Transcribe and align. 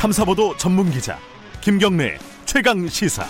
탐사보도 0.00 0.56
전문 0.56 0.90
기자 0.90 1.18
김경래 1.60 2.16
최강 2.46 2.88
시사. 2.88 3.22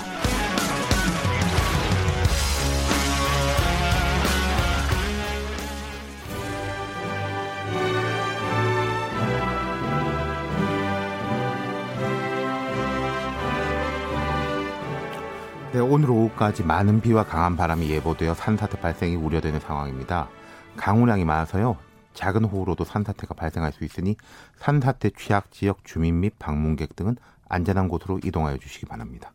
네, 15.73 15.81
오늘 15.81 16.09
오후까지 16.13 16.63
많은 16.63 17.01
비와 17.01 17.25
강한 17.25 17.57
바람이 17.57 17.91
예보되어 17.91 18.35
산사태 18.35 18.79
발생이 18.79 19.17
우려되는 19.17 19.59
상황입니다. 19.59 20.29
강우량이 20.77 21.25
많아서요. 21.25 21.90
작은 22.21 22.45
호우로도 22.45 22.85
산사태가 22.85 23.33
발생할 23.33 23.73
수 23.73 23.83
있으니 23.83 24.15
산사태 24.57 25.11
취약 25.17 25.51
지역 25.51 25.87
주민 25.87 26.21
및 26.21 26.35
방문객 26.39 26.95
등은 26.95 27.17
안전한 27.49 27.89
곳으로 27.89 28.21
이동하여 28.23 28.59
주시기 28.59 28.85
바랍니다. 28.85 29.33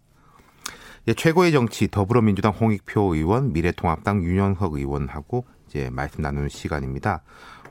예, 1.08 1.16
최고의 1.16 1.52
정치 1.52 1.90
더불어민주당 1.90 2.52
홍익표 2.52 3.16
의원, 3.16 3.54
미래통합당 3.54 4.24
윤영석 4.24 4.76
의원하고 4.76 5.46
이제 5.68 5.90
말씀 5.90 6.22
나누는 6.22 6.50
시간입니다. 6.50 7.24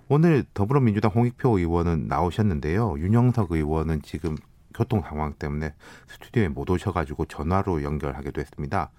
오늘 0.09 0.45
더불어민주당 0.53 1.13
홍익표 1.13 1.59
의원은 1.59 2.09
나오셨는데요. 2.09 2.97
윤영석 2.99 3.53
의원은 3.53 4.03
지금 4.03 4.37
교통 4.75 5.01
상황 5.01 5.33
때문에 5.35 5.75
스튜디오에 6.09 6.49
못 6.49 6.69
오셔가지고 6.69 7.27
전화로 7.27 7.85
연결하게 7.85 8.33
됐습니다. 8.33 8.91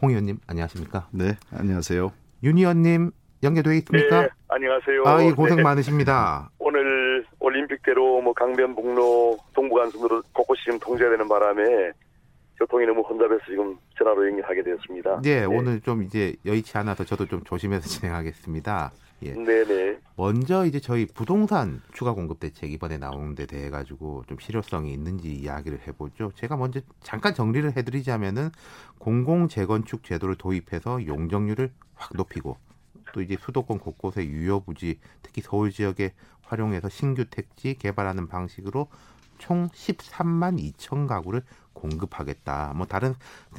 홍 0.00 0.10
의원님 0.10 0.38
안녕하십니까? 0.46 1.08
네, 1.10 1.36
안녕하세요. 1.50 2.10
윤 2.44 2.56
의원님 2.56 3.10
연결돼 3.42 3.76
있습니까? 3.78 4.22
네, 4.22 4.28
안녕하세요. 4.50 5.02
아, 5.04 5.22
이 5.22 5.30
고생 5.32 5.58
네. 5.58 5.62
많으십니다. 5.62 6.50
오늘 6.58 7.24
올림픽대로 7.38 8.22
뭐 8.22 8.32
강변북로 8.32 9.38
동부간선도로 9.54 10.22
곳곳이 10.32 10.64
지금 10.64 10.78
통제되는 10.78 11.28
바람에 11.28 11.92
교통이 12.58 12.86
너무 12.86 13.02
혼잡해서 13.02 13.44
지금 13.46 13.76
전화로 13.98 14.26
연결하게 14.26 14.62
되었습니다. 14.62 15.20
예, 15.26 15.44
오늘 15.44 15.80
좀 15.80 16.02
이제 16.02 16.34
여의치 16.46 16.76
않아서 16.78 17.04
저도 17.04 17.26
좀 17.26 17.44
조심해서 17.44 17.86
진행하겠습니다. 17.88 18.90
예. 19.24 19.32
네네. 19.34 19.98
먼저 20.16 20.64
이제 20.64 20.80
저희 20.80 21.06
부동산 21.06 21.82
추가 21.92 22.12
공급 22.14 22.40
대책 22.40 22.72
이번에 22.72 22.98
나오는 22.98 23.34
데 23.34 23.46
대해 23.46 23.68
가지고 23.68 24.24
좀 24.28 24.38
실효성이 24.38 24.92
있는지 24.92 25.28
이야기를 25.28 25.80
해보죠. 25.86 26.32
제가 26.36 26.56
먼저 26.56 26.80
잠깐 27.00 27.34
정리를 27.34 27.76
해드리자면은 27.76 28.50
공공 28.98 29.48
재건축 29.48 30.04
제도를 30.04 30.36
도입해서 30.36 31.06
용적률을 31.06 31.70
확 31.94 32.16
높이고 32.16 32.56
또 33.12 33.22
이제 33.22 33.36
수도권 33.40 33.78
곳곳에 33.78 34.26
유효 34.26 34.60
부지 34.60 34.98
특히 35.22 35.42
서울 35.42 35.70
지역에 35.70 36.14
활용해서 36.42 36.88
신규 36.88 37.24
택지 37.26 37.74
개발하는 37.74 38.28
방식으로 38.28 38.88
총 39.38 39.68
13만 39.68 40.58
2천 40.74 41.06
가구를 41.06 41.42
공급하겠다. 41.72 42.72
뭐 42.74 42.86
다른 42.86 43.14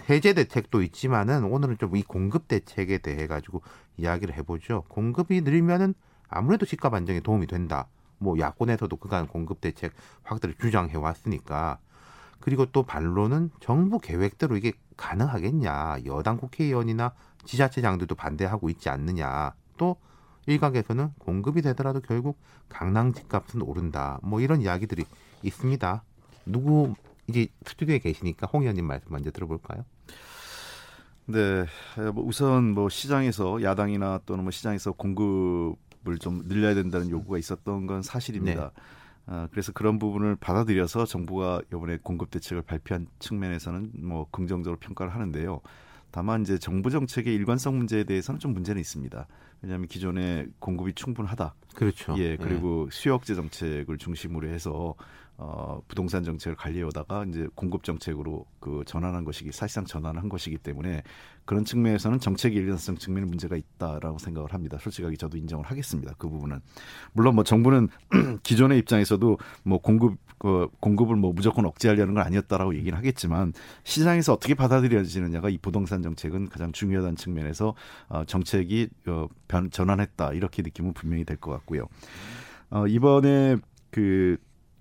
세제 0.06 0.34
대책도 0.34 0.82
있지만은 0.84 1.46
오늘은 1.46 1.78
좀 1.78 1.96
이 1.96 2.04
공급 2.04 2.48
대책에 2.48 3.00
대해 3.00 3.28
가지고 3.28 3.62
이야기를 3.98 4.36
해보죠. 4.36 4.84
공급이 4.90 5.42
늘면은 5.42 5.94
아무래도 6.28 6.66
집값 6.66 6.94
안정에 6.94 7.22
도움이 7.22 7.48
된다. 7.48 7.88
뭐 8.18 8.38
야권에서도 8.38 8.94
그간 8.98 9.28
공급 9.28 9.62
대책 9.62 9.94
확대를 10.24 10.56
주장해 10.60 10.98
왔으니까. 10.98 11.80
그리고 12.40 12.66
또 12.68 12.84
반론은 12.84 13.52
정부 13.60 14.00
계획대로 14.00 14.58
이게 14.58 14.74
가능하겠냐. 14.98 16.00
여당 16.06 16.38
국회의원이나 16.38 17.14
지자체장들도 17.46 18.16
반대하고 18.16 18.70
있지 18.70 18.90
않느냐. 18.90 19.54
또 19.78 19.98
일각에서는 20.46 21.14
공급이 21.20 21.62
되더라도 21.62 22.02
결국 22.02 22.40
강남 22.68 23.14
집값은 23.14 23.62
오른다. 23.62 24.20
뭐 24.24 24.42
이런 24.42 24.62
이야기들이 24.62 25.06
있습니다. 25.44 26.04
누구 26.46 26.96
이제 27.28 27.48
스튜디오에 27.66 28.00
계시니까 28.00 28.48
홍 28.52 28.62
의원님 28.62 28.86
말씀 28.86 29.08
먼저 29.12 29.32
들어볼까요? 29.32 29.86
네, 31.28 31.66
뭐 32.14 32.24
우선 32.26 32.74
뭐 32.74 32.90
시장에서 32.90 33.62
야당이나 33.62 34.22
또는 34.26 34.44
뭐 34.44 34.52
시장에서 34.52 34.94
공급을 34.94 36.18
좀 36.20 36.48
늘려야 36.48 36.74
된다는 36.74 37.10
요구가 37.12 37.38
있었던 37.38 37.86
건 37.86 38.02
사실입니다. 38.02 38.72
네. 38.76 38.82
어, 39.28 39.48
그래서 39.52 39.72
그런 39.72 40.00
부분을 40.00 40.36
받아들여서 40.38 41.06
정부가 41.06 41.62
이번에 41.72 42.00
공급 42.02 42.32
대책을 42.32 42.64
발표한 42.64 43.06
측면에서는 43.20 43.92
뭐 44.02 44.26
긍정적으로 44.32 44.80
평가를 44.80 45.14
하는데요. 45.14 45.62
다만 46.12 46.42
이제 46.42 46.58
정부 46.58 46.90
정책의 46.90 47.34
일관성 47.34 47.78
문제에 47.78 48.04
대해서는 48.04 48.40
좀 48.40 48.54
문제는 48.54 48.80
있습니다. 48.80 49.28
왜냐하면 49.62 49.88
기존에 49.88 50.48
공급이 50.60 50.94
충분하다. 50.94 51.54
그렇죠. 51.76 52.16
예, 52.18 52.38
그리고 52.38 52.88
예. 52.88 52.92
수요 52.92 53.16
억제 53.16 53.36
정책을 53.36 53.98
중심으로 53.98 54.48
해서 54.48 54.96
어, 55.42 55.82
부동산 55.88 56.26
정책을 56.26 56.58
관리해오다가 56.58 57.24
이제 57.24 57.48
공급 57.56 57.86
정책으로 57.86 58.46
그 58.60 58.84
전환한 58.86 59.24
것이기 59.24 59.54
사실상 59.54 59.86
전환한 59.86 60.28
것이기 60.28 60.58
때문에 60.58 61.02
그런 61.46 61.64
측면에서는 61.64 62.20
정책의 62.20 62.58
일관성 62.58 62.98
측면에 62.98 63.26
문제가 63.26 63.56
있다라고 63.56 64.18
생각을 64.20 64.54
합니다. 64.54 64.78
솔직하게 64.82 65.16
저도 65.16 65.38
인정을 65.38 65.66
하겠습니다. 65.66 66.14
그 66.18 66.28
부분은 66.28 66.60
물론 67.14 67.36
뭐 67.36 67.46
정부는 67.46 67.88
기존의 68.44 68.80
입장에서도 68.80 69.38
뭐 69.64 69.78
공급 69.78 70.18
그 70.40 70.68
공급을 70.82 71.16
뭐 71.16 71.32
무조건 71.32 71.66
억제하려는 71.66 72.16
건 72.16 72.24
아니었다라고 72.24 72.76
얘기는 72.76 72.98
하겠지만 72.98 73.54
시장에서 73.86 74.34
어떻게 74.34 74.56
받아들여지느냐가 74.56 75.50
이 75.50 75.58
부동산 75.58 76.02
정책은 76.02 76.50
가장 76.50 76.74
중요하다는 76.74 77.16
측면에서 77.16 77.76
어, 78.10 78.26
정책이 78.26 78.90
어, 79.08 79.28
변 79.48 79.72
전환했다 79.72 80.34
이렇게 80.34 80.62
느끼면 80.64 80.94
분명히 80.94 81.24
될 81.24 81.38
것 81.38 81.52
같고요. 81.52 81.88
어, 82.72 82.88
이번에 82.88 83.56
그 83.90 84.38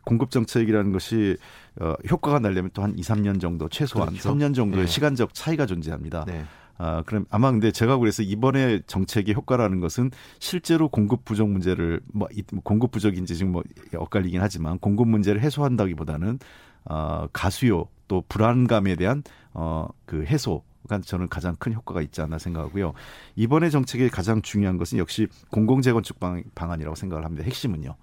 공급 0.08 0.30
정책이라는 0.30 0.90
것이 0.92 1.36
어, 1.80 1.94
효과가 2.10 2.38
나려면 2.38 2.70
또 2.72 2.82
한 2.82 2.96
2, 2.98 3.02
3년 3.02 3.40
정도 3.40 3.68
최소한 3.68 4.08
그렇죠. 4.10 4.30
3년 4.34 4.54
정도의 4.54 4.86
네. 4.86 4.90
시간적 4.90 5.34
차이가 5.34 5.66
존재합니다. 5.66 6.24
네. 6.26 6.44
아, 6.80 7.02
그럼 7.06 7.26
아마 7.30 7.50
근데 7.50 7.72
제가 7.72 7.96
그래서 7.98 8.22
이번에 8.22 8.80
정책의 8.86 9.34
효과라는 9.34 9.80
것은 9.80 10.10
실제로 10.38 10.88
공급 10.88 11.24
부족 11.24 11.50
문제를 11.50 12.00
뭐, 12.12 12.28
이- 12.32 12.44
뭐 12.52 12.62
공급 12.62 12.92
부족인지 12.92 13.36
지금 13.36 13.52
뭐 13.52 13.62
엇갈리긴 13.94 14.40
하지만 14.40 14.78
공급 14.78 15.08
문제를 15.08 15.40
해소한다기보다는 15.40 16.38
어, 16.84 17.26
가수요 17.32 17.86
또 18.06 18.22
불안감에 18.28 18.94
대한 18.96 19.22
어, 19.52 19.88
그 20.06 20.24
해소가 20.24 21.00
저는 21.04 21.28
가장 21.28 21.56
큰 21.58 21.74
효과가 21.74 22.00
있지 22.00 22.22
않나 22.22 22.38
생각하고요. 22.38 22.94
이번에 23.36 23.70
정책의 23.70 24.08
가장 24.10 24.40
중요한 24.40 24.78
것은 24.78 24.98
역시 24.98 25.26
공공 25.50 25.82
재건축 25.82 26.18
방, 26.20 26.42
방안이라고 26.54 26.94
생각을 26.94 27.24
합니다. 27.24 27.44
핵심은요. 27.44 27.96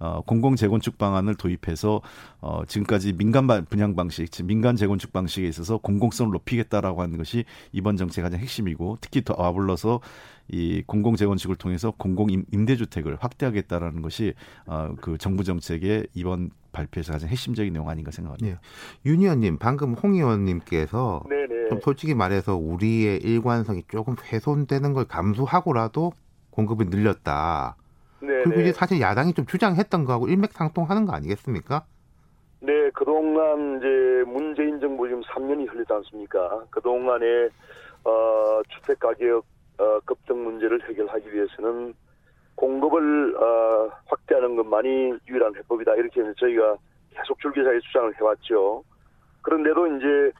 어, 0.00 0.20
공공 0.26 0.54
재건축 0.56 0.96
방안을 0.98 1.34
도입해서 1.34 2.00
어, 2.40 2.62
지금까지 2.66 3.12
민간 3.14 3.46
바- 3.46 3.60
분양 3.62 3.96
방식, 3.96 4.30
즉 4.30 4.46
민간 4.46 4.76
재건축 4.76 5.12
방식에 5.12 5.46
있어서 5.48 5.78
공공성을 5.78 6.30
높이겠다라고 6.32 7.02
하는 7.02 7.18
것이 7.18 7.44
이번 7.72 7.96
정책의 7.96 8.22
가장 8.22 8.40
핵심이고 8.40 8.98
특히 9.00 9.22
더 9.24 9.34
아울러서 9.36 10.00
이 10.50 10.82
공공 10.86 11.16
재건축을 11.16 11.56
통해서 11.56 11.90
공공 11.90 12.30
임- 12.30 12.44
임대주택을 12.52 13.16
확대하겠다라는 13.20 14.00
것이 14.02 14.34
어, 14.66 14.94
그 15.00 15.18
정부 15.18 15.42
정책의 15.44 16.06
이번 16.14 16.50
발표에서 16.72 17.12
가장 17.12 17.28
핵심적인 17.28 17.72
내용 17.72 17.88
아닌가 17.88 18.10
생각합니다. 18.10 18.46
예. 18.46 18.58
윤 19.10 19.20
의원님 19.20 19.58
방금 19.58 19.94
홍 19.94 20.14
의원님께서 20.14 21.22
네네. 21.28 21.68
좀 21.70 21.80
솔직히 21.82 22.14
말해서 22.14 22.56
우리의 22.56 23.18
일관성이 23.22 23.82
조금 23.90 24.14
훼손되는 24.32 24.92
걸 24.92 25.04
감수하고라도 25.06 26.12
공급이 26.50 26.84
늘렸다. 26.86 27.76
그리고 28.44 28.60
이제 28.60 28.72
사실 28.72 29.00
야당이 29.00 29.34
좀 29.34 29.46
주장했던 29.46 30.04
거하고 30.04 30.28
일맥상통하는 30.28 31.06
거 31.06 31.12
아니겠습니까? 31.12 31.84
네, 32.60 32.90
그동안 32.90 33.78
이제 33.78 34.24
문재인 34.26 34.80
정부 34.80 35.06
지금 35.06 35.22
3년이 35.22 35.72
흘리지 35.72 35.92
않습니까? 35.92 36.64
그동안에 36.70 37.48
어, 38.04 38.62
주택 38.68 38.98
가격 38.98 39.44
어, 39.78 40.00
급등 40.04 40.42
문제를 40.42 40.80
해결하기 40.88 41.32
위해서는 41.32 41.94
공급을 42.56 43.36
어, 43.36 43.90
확대하는 44.06 44.56
것만이 44.56 45.14
유일한 45.28 45.54
해법이다. 45.54 45.94
이렇게 45.94 46.20
저희가 46.38 46.76
계속 47.14 47.38
줄기차게 47.40 47.78
주장을 47.80 48.12
해왔죠. 48.16 48.82
그런데도 49.42 49.86
이제 49.96 50.32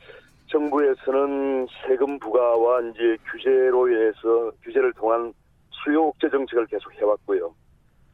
정부에서는 0.48 1.66
세금 1.86 2.18
부과와 2.18 2.80
이제 2.80 3.16
규제로 3.30 3.88
인해서 3.88 4.50
규제를 4.62 4.92
통한 4.94 5.32
수요 5.70 6.08
억제 6.08 6.28
정책을 6.28 6.66
계속 6.66 6.92
해왔고요. 6.94 7.54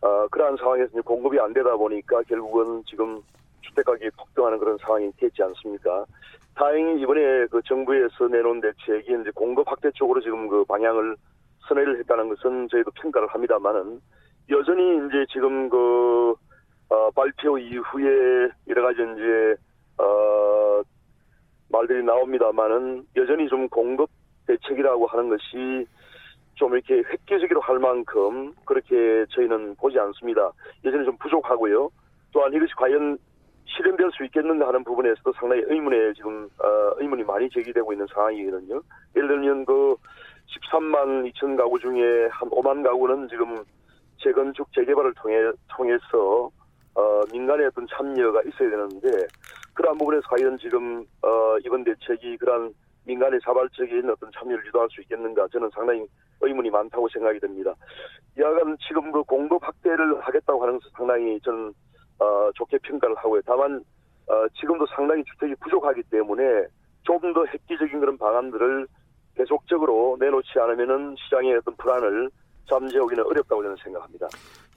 어, 0.05 0.29
그러한 0.29 0.55
상황에서 0.59 0.91
이제 0.93 1.01
공급이 1.01 1.41
안 1.41 1.55
되다 1.55 1.75
보니까 1.77 2.21
결국은 2.25 2.83
지금 2.87 3.23
주택 3.63 3.87
가격이 3.87 4.11
폭등하는 4.19 4.59
그런 4.59 4.77
상황이 4.77 5.11
됐지 5.17 5.43
않습니까? 5.43 6.05
다행히 6.55 7.01
이번에 7.01 7.47
그 7.47 7.63
정부에서 7.65 8.29
내놓은 8.29 8.61
대책이 8.61 9.23
이제 9.23 9.31
공급 9.35 9.67
확대 9.67 9.91
쪽으로 9.93 10.21
지금 10.21 10.47
그 10.49 10.63
방향을 10.65 11.17
선회를 11.69 11.99
했다는 12.01 12.29
것은 12.29 12.69
저희도 12.69 12.91
평가를 12.91 13.29
합니다만은 13.29 13.99
여전히 14.51 15.07
이제 15.07 15.25
지금 15.33 15.71
그 15.71 16.35
어, 16.91 17.11
발표 17.13 17.57
이후에 17.57 18.51
여러 18.69 18.83
가지 18.83 19.01
이제 19.01 19.57
어, 19.97 20.83
말들이 21.71 22.05
나옵니다만은 22.05 23.07
여전히 23.17 23.49
좀 23.49 23.67
공급 23.71 24.11
대책이라고 24.47 25.07
하는 25.07 25.31
것이 25.31 25.87
좀 26.55 26.73
이렇게 26.75 26.97
획기적으로 26.97 27.61
할 27.61 27.79
만큼 27.79 28.53
그렇게 28.65 29.27
저희는 29.31 29.77
보지 29.77 29.99
않습니다. 29.99 30.53
여전히 30.85 31.05
좀 31.05 31.17
부족하고요. 31.19 31.91
또한 32.33 32.53
이것이 32.53 32.73
과연 32.75 33.19
실현될 33.67 34.11
수 34.13 34.25
있겠는가 34.25 34.69
하는 34.69 34.85
부분에서도 34.85 35.33
상당히 35.33 35.63
의문에 35.67 36.13
지금 36.15 36.49
어, 36.59 36.93
의문이 36.99 37.25
많이 37.25 37.49
제기되고 37.51 37.93
있는 37.93 38.07
상황이거든요. 38.13 38.81
예를 39.17 39.29
들면 39.29 39.65
그 39.65 39.97
13만 40.71 41.33
2천 41.33 41.57
가구 41.57 41.79
중에 41.79 42.29
한 42.31 42.49
5만 42.51 42.85
가구는 42.85 43.29
지금 43.29 43.65
재건축 44.23 44.73
재개발을 44.73 45.15
통해 45.15 45.37
통해서 45.69 46.51
어, 46.95 47.21
민간의 47.33 47.67
어떤 47.67 47.87
참여가 47.89 48.43
있어야 48.43 48.71
되는데 48.71 49.27
그러한 49.75 49.99
부분에서 49.99 50.23
과연 50.29 50.59
지금 50.59 51.05
어, 51.23 51.57
이번 51.65 51.83
대책이 51.85 52.37
그러한 52.37 52.73
민간의 53.05 53.41
자발적인 53.45 54.09
어떤 54.11 54.31
참여를 54.33 54.65
유도할 54.67 54.89
수 54.91 55.01
있겠는가 55.03 55.47
저는 55.49 55.71
상당히 55.75 56.07
의문이 56.41 56.71
많다고 56.71 57.09
생각이 57.09 57.39
됩니다. 57.41 57.75
여하간 58.37 58.77
지금 58.87 59.13
그 59.13 59.23
공급 59.25 59.63
확대를 59.67 60.21
하겠다고 60.21 60.63
하는 60.63 60.79
것은 60.79 60.91
상당히 60.97 61.41
저는 61.41 61.73
어, 62.19 62.51
좋게 62.55 62.79
평가를 62.79 63.17
하고요. 63.17 63.41
다만 63.45 63.85
어, 64.27 64.49
지금도 64.61 64.87
상당히 64.95 65.23
주택이 65.25 65.55
부족하기 65.57 66.03
때문에 66.05 66.67
좀더 67.03 67.45
획기적인 67.47 68.01
그런 68.01 68.17
방안들을 68.17 68.87
계속적으로 69.37 70.17
내놓지 70.19 70.59
않으면은 70.59 71.17
시장의 71.19 71.57
어떤 71.57 71.77
불안을 71.77 72.31
잠재우기는 72.69 73.25
어렵다고 73.27 73.63
저는 73.63 73.77
생각합니다. 73.83 74.29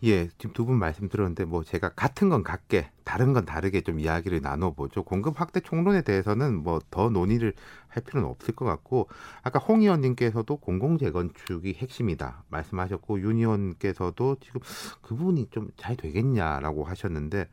예, 0.03 0.27
지금 0.37 0.53
두 0.53 0.65
분 0.65 0.77
말씀 0.77 1.09
들었는데 1.09 1.45
뭐 1.45 1.63
제가 1.63 1.89
같은 1.89 2.29
건 2.29 2.43
같게 2.43 2.91
다른 3.03 3.33
건 3.33 3.45
다르게 3.45 3.81
좀 3.81 3.99
이야기를 3.99 4.41
나눠보죠. 4.41 5.03
공급 5.03 5.39
확대 5.41 5.59
총론에 5.59 6.01
대해서는 6.03 6.61
뭐 6.63 6.79
더 6.91 7.09
논의를 7.09 7.53
할 7.87 8.03
필요는 8.03 8.29
없을 8.29 8.53
것 8.55 8.65
같고 8.65 9.07
아까 9.43 9.57
홍 9.59 9.81
의원님께서도 9.81 10.57
공공 10.57 10.97
재건축이 10.99 11.73
핵심이다 11.79 12.43
말씀하셨고 12.49 13.21
윤 13.21 13.37
의원께서도 13.37 14.37
지금 14.41 14.61
그 15.01 15.15
부분이 15.15 15.47
좀 15.51 15.69
잘 15.77 15.95
되겠냐라고 15.95 16.83
하셨는데 16.83 17.47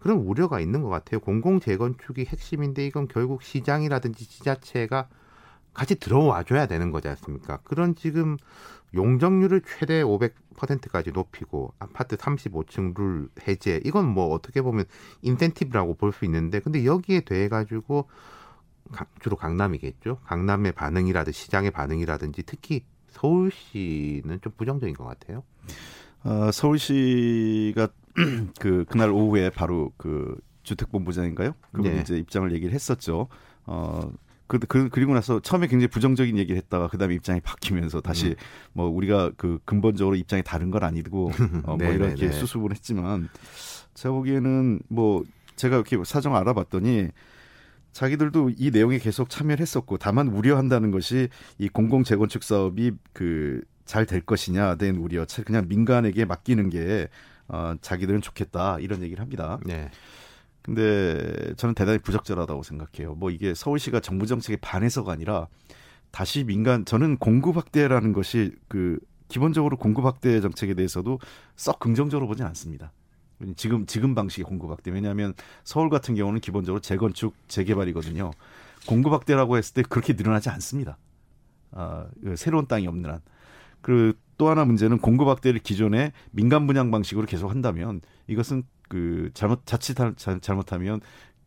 그런 0.00 0.18
우려가 0.18 0.60
있는 0.60 0.82
것 0.82 0.88
같아요. 0.88 1.20
공공 1.20 1.60
재건축이 1.60 2.24
핵심인데 2.26 2.84
이건 2.86 3.08
결국 3.08 3.42
시장이라든지 3.42 4.26
지자체가 4.28 5.08
같이 5.74 5.96
들어와 5.96 6.42
줘야 6.44 6.66
되는 6.66 6.90
거지 6.92 7.08
않습니까? 7.08 7.58
그런 7.64 7.94
지금 7.96 8.36
용적률을 8.94 9.62
최대 9.66 10.02
500%까지 10.02 11.10
높이고 11.12 11.72
아파트 11.78 12.16
35층 12.16 12.96
룰 12.96 13.28
해제 13.46 13.80
이건 13.84 14.06
뭐 14.08 14.32
어떻게 14.32 14.62
보면 14.62 14.84
인센티브라고 15.22 15.94
볼 15.94 16.12
수 16.12 16.24
있는데 16.24 16.60
근데 16.60 16.84
여기에 16.84 17.20
대해 17.22 17.48
가지고 17.48 18.08
주로 19.20 19.36
강남이겠죠. 19.36 20.18
강남의 20.24 20.72
반응이라든지 20.72 21.38
시장의 21.38 21.70
반응이라든지 21.70 22.42
특히 22.44 22.84
서울시는 23.08 24.40
좀 24.42 24.52
부정적인 24.56 24.94
것 24.94 25.04
같아요. 25.04 25.42
어, 26.22 26.50
서울시가 26.52 27.88
그 28.60 28.84
그날 28.88 29.10
오후에 29.10 29.50
바로 29.50 29.92
그 29.96 30.38
주택본부장인가요? 30.62 31.54
그분 31.72 31.94
네. 31.94 32.00
이제 32.00 32.16
입장을 32.16 32.50
얘기를 32.52 32.72
했었죠. 32.72 33.28
어, 33.66 34.10
그, 34.46 34.58
그, 34.58 34.88
그리고 34.90 35.14
나서 35.14 35.40
처음에 35.40 35.66
굉장히 35.66 35.88
부정적인 35.88 36.36
얘기를 36.36 36.56
했다가 36.58 36.88
그 36.88 36.98
다음에 36.98 37.14
입장이 37.14 37.40
바뀌면서 37.40 38.00
다시 38.00 38.28
음. 38.28 38.34
뭐 38.72 38.88
우리가 38.88 39.32
그 39.36 39.58
근본적으로 39.64 40.16
입장이 40.16 40.42
다른 40.42 40.70
건 40.70 40.84
아니고 40.84 41.30
어, 41.64 41.76
뭐 41.76 41.78
네, 41.78 41.94
이렇게 41.94 42.26
네, 42.26 42.26
네. 42.28 42.32
수습을 42.32 42.70
했지만 42.72 43.28
제가 43.94 44.14
보기에는 44.14 44.80
뭐 44.88 45.24
제가 45.56 45.76
이렇게 45.76 45.96
사정 46.04 46.36
알아봤더니 46.36 47.08
자기들도 47.92 48.50
이 48.58 48.70
내용에 48.70 48.98
계속 48.98 49.30
참여를 49.30 49.60
했었고 49.60 49.98
다만 49.98 50.28
우려한다는 50.28 50.90
것이 50.90 51.28
이 51.58 51.68
공공 51.68 52.04
재건축 52.04 52.42
사업이 52.42 52.92
그 53.12 53.62
잘 53.84 54.06
될 54.06 54.20
것이냐 54.22 54.76
된 54.76 54.96
우려 54.96 55.26
그냥 55.44 55.66
민간에게 55.68 56.24
맡기는 56.24 56.70
게 56.70 57.08
어, 57.48 57.74
자기들은 57.80 58.22
좋겠다 58.22 58.78
이런 58.80 59.02
얘기를 59.02 59.20
합니다. 59.20 59.60
네. 59.64 59.90
근데 60.64 61.52
저는 61.58 61.74
대단히 61.74 61.98
부적절하다고 61.98 62.62
생각해요. 62.62 63.14
뭐 63.16 63.30
이게 63.30 63.52
서울시가 63.52 64.00
정부 64.00 64.26
정책에 64.26 64.56
반해서가 64.56 65.12
아니라 65.12 65.46
다시 66.10 66.42
민간 66.42 66.86
저는 66.86 67.18
공급 67.18 67.58
확대라는 67.58 68.14
것이 68.14 68.52
그 68.66 68.98
기본적으로 69.28 69.76
공급 69.76 70.06
확대 70.06 70.40
정책에 70.40 70.72
대해서도 70.72 71.18
썩 71.54 71.80
긍정적으로 71.80 72.26
보진 72.26 72.46
않습니다. 72.46 72.92
지금 73.56 73.84
지금 73.84 74.14
방식의 74.14 74.44
공급 74.44 74.70
확대 74.70 74.90
왜냐하면 74.90 75.34
서울 75.64 75.90
같은 75.90 76.14
경우는 76.14 76.40
기본적으로 76.40 76.80
재건축 76.80 77.34
재개발이거든요. 77.46 78.30
공급 78.86 79.12
확대라고 79.12 79.58
했을 79.58 79.74
때 79.74 79.82
그렇게 79.82 80.14
늘어나지 80.14 80.48
않습니다. 80.48 80.96
아, 81.72 82.06
그 82.22 82.36
새로운 82.36 82.66
땅이 82.66 82.86
없는 82.86 83.10
한. 83.10 83.20
그리고 83.82 84.16
또 84.38 84.48
하나 84.48 84.64
문제는 84.64 84.98
공급 84.98 85.28
확대를 85.28 85.60
기존에 85.60 86.12
민간 86.30 86.66
분양 86.66 86.90
방식으로 86.90 87.26
계속 87.26 87.50
한다면 87.50 88.00
이것은 88.28 88.62
그 88.94 89.30
잘못 89.34 89.66
자칫 89.66 89.96
잘못하면 90.40 91.00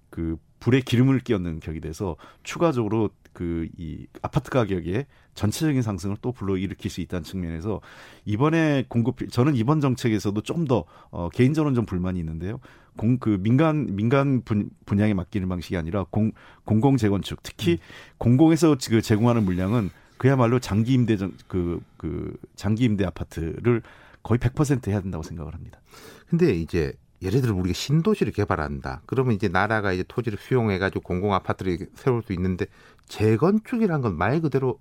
그 0.09 0.37
불에 0.59 0.81
기름을 0.81 1.19
끼얹는 1.19 1.61
격이 1.61 1.79
돼서 1.79 2.17
추가적으로 2.43 3.09
그 3.31 3.67
이 3.77 4.07
아파트 4.23 4.49
가격의 4.49 5.05
전체적인 5.35 5.83
상승을 5.83 6.17
또 6.21 6.31
불러일으킬 6.31 6.89
수 6.89 7.01
있다는 7.01 7.23
측면에서 7.23 7.81
이번에 8.25 8.85
공급 8.89 9.17
저는 9.31 9.55
이번 9.55 9.79
정책에서도 9.79 10.41
좀 10.41 10.65
더 10.67 10.83
어, 11.11 11.29
개인적으로는 11.29 11.75
좀 11.75 11.85
불만이 11.85 12.19
있는데요. 12.19 12.59
공 12.97 13.19
그 13.19 13.37
민간 13.39 13.95
민간 13.95 14.41
분, 14.41 14.71
분양에 14.87 15.13
맡기는 15.13 15.47
방식이 15.47 15.77
아니라 15.77 16.05
공 16.09 16.31
공공 16.65 16.97
재건축 16.97 17.43
특히 17.43 17.73
음. 17.73 17.77
공공에서 18.17 18.75
그 18.89 19.01
제공하는 19.03 19.45
물량은 19.45 19.91
그야말로 20.17 20.59
장기 20.59 20.93
임대 20.93 21.15
그그 21.15 21.79
그 21.97 22.35
장기 22.55 22.85
임대 22.85 23.05
아파트를 23.05 23.83
거의 24.23 24.39
100% 24.39 24.87
해야 24.87 24.99
된다고 24.99 25.23
생각을 25.23 25.53
합니다. 25.53 25.79
근데 26.27 26.53
이제 26.53 26.91
예를 27.21 27.41
들어 27.41 27.55
우리가 27.55 27.73
신도시를 27.73 28.31
개발한다. 28.33 29.01
그러면 29.05 29.33
이제 29.33 29.47
나라가 29.47 29.91
이제 29.93 30.03
토지를 30.07 30.37
수용해가지고 30.39 31.01
공공 31.01 31.33
아파트를 31.33 31.77
세울 31.95 32.21
수 32.21 32.33
있는데 32.33 32.65
재건축이란 33.07 34.01
건 34.01 34.15
말 34.17 34.41
그대로 34.41 34.79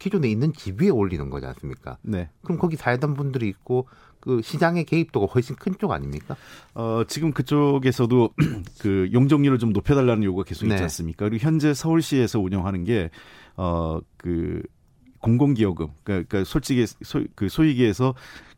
기존에 0.00 0.28
있는 0.28 0.52
집 0.52 0.82
위에 0.82 0.88
올리는 0.88 1.30
거지 1.30 1.46
않습니까? 1.46 1.98
네. 2.02 2.28
그럼 2.42 2.58
거기 2.58 2.76
살던 2.76 3.14
분들이 3.14 3.48
있고 3.48 3.86
그 4.20 4.42
시장의 4.42 4.84
개입도가 4.84 5.26
훨씬 5.26 5.54
큰 5.54 5.78
쪽 5.78 5.92
아닙니까? 5.92 6.36
어, 6.74 7.02
지금 7.06 7.32
그쪽에서도 7.32 8.30
그 8.80 9.08
용적률을 9.12 9.58
좀 9.58 9.72
높여달라는 9.72 10.24
요구가 10.24 10.44
계속 10.44 10.66
있지 10.66 10.74
네. 10.76 10.82
않습니까? 10.82 11.28
그리고 11.28 11.44
현재 11.44 11.72
서울시에서 11.74 12.40
운영하는 12.40 12.82
게 12.84 13.10
어, 13.56 14.00
그 14.16 14.62
공공기여금, 15.20 15.88
그러니까, 16.02 16.28
그러니까 16.28 16.44
솔직히 16.44 16.86
소, 16.86 17.24
그 17.34 17.48
소위기에서 17.48 18.14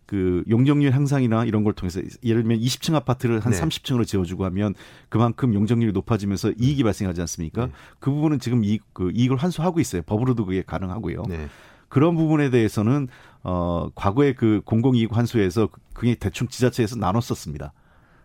그 0.06 0.44
용적률 0.48 0.92
향상이나 0.92 1.44
이런 1.44 1.64
걸 1.64 1.72
통해서 1.72 2.00
예를 2.22 2.42
들면 2.42 2.60
20층 2.60 2.94
아파트를 2.94 3.40
한 3.40 3.52
네. 3.52 3.60
30층으로 3.60 4.06
지어주고 4.06 4.44
하면 4.46 4.74
그만큼 5.08 5.52
용적률이 5.52 5.92
높아지면서 5.92 6.52
이익이 6.58 6.84
발생하지 6.84 7.20
않습니까? 7.22 7.66
네. 7.66 7.72
그 7.98 8.10
부분은 8.10 8.38
지금 8.38 8.64
이익, 8.64 8.82
그 8.92 9.10
이익을 9.12 9.36
환수하고 9.36 9.80
있어요. 9.80 10.02
법으로도 10.02 10.46
그게 10.46 10.62
가능하고요. 10.62 11.24
네. 11.28 11.48
그런 11.88 12.14
부분에 12.14 12.50
대해서는 12.50 13.08
어 13.42 13.90
과거에 13.94 14.32
그 14.32 14.60
공공이익 14.64 15.16
환수에서 15.16 15.68
그게 15.92 16.14
대충 16.14 16.48
지자체에서 16.48 16.96
나눴었습니다. 16.96 17.72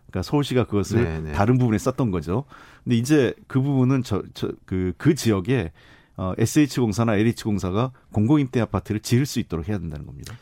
그러니까 0.06 0.22
서울시가 0.22 0.64
그것을 0.64 1.04
네, 1.04 1.20
네. 1.20 1.32
다른 1.32 1.58
부분에 1.58 1.78
썼던 1.78 2.10
거죠. 2.10 2.44
근데 2.84 2.96
이제 2.96 3.34
그 3.46 3.60
부분은 3.60 4.02
저 4.02 4.22
저 4.34 4.48
그그 4.66 4.92
그 4.98 5.14
지역에 5.14 5.72
어 6.16 6.34
SH공사나 6.38 7.16
LH공사가 7.16 7.92
공공임대 8.12 8.60
아파트를 8.60 9.00
지을 9.00 9.26
수 9.26 9.40
있도록 9.40 9.68
해야 9.68 9.78
된다는 9.78 10.06
겁니다. 10.06 10.34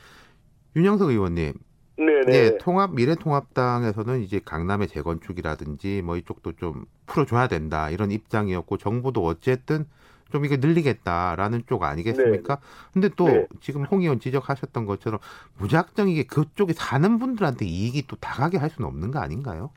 윤영석 0.76 1.10
의원님. 1.10 1.54
네네. 1.96 2.24
네, 2.26 2.58
통합 2.58 2.94
미래통합당에서는 2.94 4.20
이제 4.20 4.40
강남의 4.42 4.88
재건축이라든지 4.88 6.00
뭐 6.02 6.16
이쪽도 6.16 6.52
좀 6.52 6.86
풀어줘야 7.06 7.46
된다 7.46 7.90
이런 7.90 8.10
입장이었고 8.10 8.78
정부도 8.78 9.22
어쨌든 9.24 9.84
좀 10.32 10.44
이거 10.44 10.56
늘리겠다라는 10.56 11.64
쪽 11.66 11.82
아니겠습니까? 11.82 12.56
네. 12.56 12.60
근데 12.92 13.08
또 13.16 13.26
네. 13.26 13.46
지금 13.60 13.84
홍 13.84 14.00
의원 14.00 14.18
지적하셨던 14.18 14.86
것처럼 14.86 15.20
무작정 15.58 16.08
이게 16.08 16.22
그쪽에 16.22 16.72
사는 16.72 17.18
분들한테 17.18 17.66
이익이 17.66 18.06
또 18.06 18.16
다가게 18.16 18.56
할 18.56 18.70
수는 18.70 18.88
없는 18.88 19.10
거 19.10 19.18
아닌가요? 19.18 19.70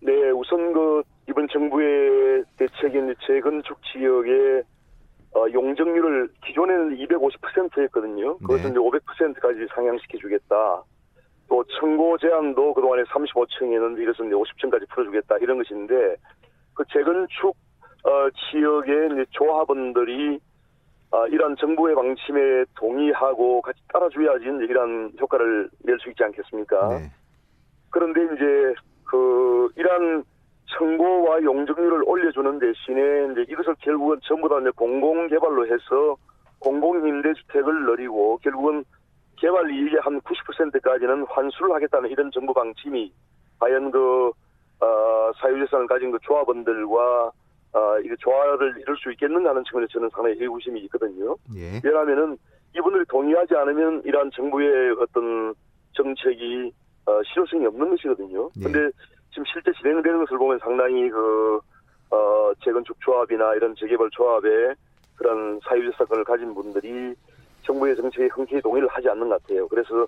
네, 0.00 0.30
우선 0.30 0.72
그 0.72 1.02
이번 1.28 1.46
정부의 1.52 2.44
대책인 2.56 3.14
재건축 3.26 3.78
지역에 3.92 4.62
어, 5.34 5.46
용적률을 5.52 6.28
기존에는 6.44 6.96
250%였거든요. 6.96 8.38
그것을 8.38 8.64
네. 8.64 8.70
이제 8.70 8.78
500%까지 8.78 9.66
상향시켜 9.74 10.18
주겠다. 10.18 10.82
또 11.48 11.64
청고 11.78 12.18
제한도 12.18 12.74
그동안에 12.74 13.02
35층이었는데 13.04 14.02
이것은 14.02 14.26
이제 14.26 14.34
50층까지 14.34 14.88
풀어주겠다 14.88 15.36
이런 15.38 15.58
것인데 15.58 16.16
그 16.74 16.84
재건축 16.92 17.54
어, 18.04 18.28
지역의 18.50 19.12
이제 19.12 19.24
조합원들이 19.30 20.40
어, 21.12 21.26
이러한 21.26 21.56
정부의 21.56 21.94
방침에 21.94 22.64
동의하고 22.74 23.60
같이 23.60 23.80
따라줘야지 23.92 24.44
이제 24.44 24.64
이러한 24.64 25.12
효과를 25.20 25.68
낼 25.84 25.98
수 26.00 26.08
있지 26.10 26.24
않겠습니까? 26.24 26.88
네. 26.88 27.10
그런데 27.90 28.24
이제 28.24 28.74
그 29.04 29.68
이러한 29.76 30.24
청고와 30.78 31.42
용적률을 31.42 32.02
올려주는 32.06 32.58
대신에 32.58 33.32
이제 33.32 33.52
이것을 33.52 33.74
결국은 33.80 34.18
전부 34.22 34.48
다 34.48 34.58
이제 34.60 34.70
공공 34.70 35.28
개발로 35.28 35.66
해서 35.66 36.16
공공 36.60 37.06
임대주택을 37.06 37.84
늘리고 37.84 38.38
결국은 38.38 38.84
개발 39.36 39.70
이익의 39.70 40.00
한 40.02 40.20
90%까지는 40.20 41.26
환수를 41.28 41.74
하겠다는 41.74 42.10
이런 42.10 42.30
정부 42.30 42.54
방침이 42.54 43.12
과연 43.58 43.90
그 43.90 44.30
어, 44.80 45.32
사유재산을 45.40 45.86
가진 45.88 46.10
그 46.12 46.18
조합원들과 46.22 47.32
어, 47.74 47.91
이게 48.04 48.14
조화를 48.18 48.74
이룰 48.80 48.96
수 48.96 49.10
있겠는가 49.12 49.50
하는 49.50 49.62
측면에서 49.64 49.92
저는 49.92 50.08
상당히 50.10 50.36
의구심이 50.38 50.80
있거든요. 50.82 51.36
예. 51.56 51.80
왜냐하면은 51.82 52.36
이분들이 52.74 53.04
동의하지 53.08 53.54
않으면 53.54 54.02
이러한 54.04 54.30
정부의 54.34 54.94
어떤 54.98 55.54
정책이 55.92 56.72
어, 57.06 57.20
실효성이 57.24 57.66
없는 57.66 57.90
것이거든요. 57.90 58.50
예. 58.60 58.64
근데 58.64 58.90
지금 59.30 59.44
실제 59.52 59.72
진행되는 59.72 60.18
것을 60.20 60.38
보면 60.38 60.58
상당히 60.60 61.08
그, 61.10 61.60
어, 62.10 62.52
재건축 62.62 62.96
조합이나 63.00 63.54
이런 63.54 63.74
재개발 63.74 64.08
조합에 64.12 64.74
그런 65.16 65.58
사유재산권을 65.64 66.24
가진 66.24 66.54
분들이 66.54 67.14
정부의 67.62 67.96
정책에 67.96 68.26
흔쾌히 68.26 68.60
동의를 68.60 68.88
하지 68.88 69.08
않는 69.08 69.28
것 69.28 69.42
같아요. 69.42 69.66
그래서 69.68 70.06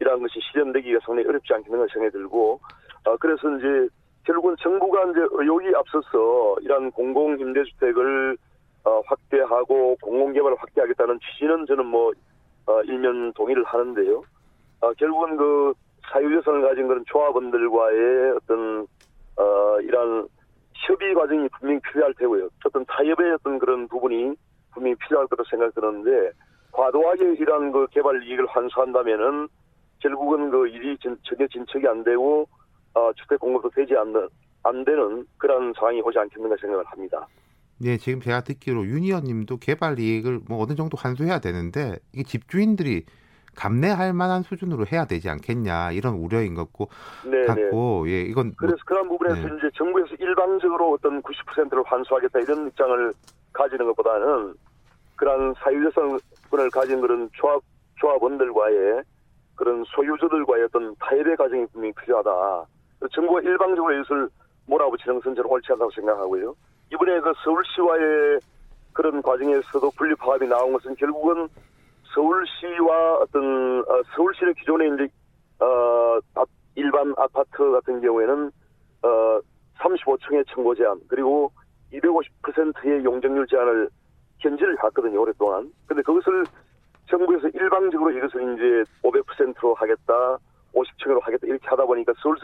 이러한 0.00 0.20
것이 0.20 0.40
실현되기가 0.40 1.00
상당히 1.04 1.28
어렵지 1.28 1.52
않겠는가 1.54 1.86
생각이 1.92 2.12
들고, 2.12 2.60
어, 3.04 3.16
그래서 3.18 3.56
이제 3.56 3.88
결국은 4.26 4.56
정부가 4.60 5.04
이제 5.04 5.20
의혹이 5.30 5.72
앞서서 5.76 6.56
이러한 6.60 6.90
공공 6.90 7.38
임대주택을 7.38 8.36
어, 8.84 9.00
확대하고 9.06 9.96
공공개발을 10.02 10.56
확대하겠다는 10.58 11.18
취지는 11.20 11.64
저는 11.66 11.86
뭐 11.86 12.12
어, 12.66 12.82
일면 12.82 13.32
동의를 13.34 13.62
하는데요. 13.64 14.22
어, 14.80 14.92
결국은 14.94 15.36
그 15.36 15.74
사유재산을 16.10 16.62
가진 16.62 16.88
그런 16.88 17.04
조합원들과의 17.06 18.32
어떤 18.36 18.86
어, 19.36 19.80
이러한 19.80 20.28
협의 20.74 21.14
과정이 21.14 21.48
분명히 21.48 21.80
필요할 21.80 22.14
테고요. 22.14 22.48
어떤 22.64 22.84
타협의 22.84 23.32
어떤 23.32 23.58
그런 23.58 23.86
부분이 23.86 24.34
분명히 24.72 24.96
필요할 24.96 25.28
거로 25.28 25.44
생각드는데 25.48 26.32
과도하게 26.72 27.34
이러한 27.34 27.70
그 27.70 27.86
개발 27.92 28.22
이익을 28.24 28.46
환수한다면은 28.46 29.48
결국은 30.00 30.50
그 30.50 30.66
일이 30.68 30.98
진, 30.98 31.16
전혀 31.22 31.46
진척이 31.46 31.86
안 31.86 32.02
되고 32.02 32.46
어, 32.96 33.12
주택 33.12 33.38
공급도 33.38 33.70
되지 33.70 33.94
않는 33.94 34.26
안 34.62 34.84
되는 34.84 35.26
그런 35.36 35.72
상황이 35.76 36.00
오지 36.00 36.18
않겠는가 36.18 36.56
생각을 36.58 36.84
합니다. 36.86 37.28
네, 37.78 37.98
지금 37.98 38.20
제가 38.20 38.40
듣기로 38.40 38.86
윤희원님도 38.86 39.58
개발 39.58 39.98
이익을 39.98 40.40
뭐 40.48 40.62
어느 40.62 40.74
정도 40.74 40.96
환수해야 40.96 41.38
되는데 41.40 41.98
이게 42.14 42.22
집주인들이 42.22 43.04
감내할 43.54 44.14
만한 44.14 44.42
수준으로 44.42 44.86
해야 44.90 45.04
되지 45.04 45.28
않겠냐 45.28 45.92
이런 45.92 46.14
우려인 46.14 46.54
것 46.54 46.64
같고 46.64 46.88
네, 47.24 47.40
네. 47.40 47.46
같고 47.46 48.08
예 48.08 48.22
이건 48.22 48.46
뭐, 48.46 48.54
그래서 48.56 48.76
그런 48.86 49.08
부분에서 49.08 49.46
네. 49.46 49.56
이제 49.58 49.70
정부에서 49.74 50.14
일방적으로 50.18 50.92
어떤 50.92 51.22
90%를 51.22 51.82
환수하겠다 51.84 52.40
이런 52.40 52.66
입장을 52.68 53.12
가지는 53.52 53.86
것보다는 53.86 54.54
그런 55.16 55.54
사유재산권을 55.58 56.70
가진 56.72 57.00
그런 57.00 57.28
조합 57.34 57.62
조합원들과의 58.00 59.02
그런 59.54 59.84
소유주들과의 59.86 60.64
어떤 60.64 60.94
타협의 60.96 61.36
과정이 61.36 61.66
분명히 61.72 61.92
필요하다. 61.94 62.66
정부가 63.12 63.40
일방적으로 63.40 63.92
이것을 63.94 64.28
몰아붙이는 64.66 65.16
것은 65.16 65.34
저는 65.34 65.50
옳지 65.50 65.72
않다고 65.72 65.90
생각하고요. 65.90 66.54
이번에 66.92 67.20
그 67.20 67.32
서울시와의 67.44 68.40
그런 68.92 69.22
과정에서도 69.22 69.90
분립화합이 69.90 70.46
나온 70.46 70.72
것은 70.72 70.94
결국은 70.96 71.48
서울시와 72.14 73.18
어떤 73.18 73.80
어, 73.80 74.02
서울시는 74.14 74.54
기존에 74.54 74.86
이제 74.86 75.08
어, 75.60 76.18
아- 76.34 76.44
일반 76.74 77.12
아파트 77.16 77.70
같은 77.72 78.00
경우에는 78.00 78.50
어, 79.02 79.40
35층의 79.78 80.44
청고 80.48 80.74
제한 80.74 81.00
그리고 81.08 81.52
250%의 81.92 83.04
용적률 83.04 83.46
제한을 83.46 83.88
견지를 84.38 84.78
해왔거든요 84.78 85.20
오랫동안. 85.20 85.70
근데 85.86 86.02
그것을 86.02 86.44
정부에서 87.08 87.48
일방적으로 87.48 88.10
이것을 88.10 88.54
이제 88.54 88.90
500%로 89.02 89.74
하겠다, 89.74 90.38
50층으로 90.74 91.22
하겠다 91.22 91.46
이렇게 91.46 91.66
하다 91.68 91.84
보니까 91.84 92.12
서울시 92.18 92.42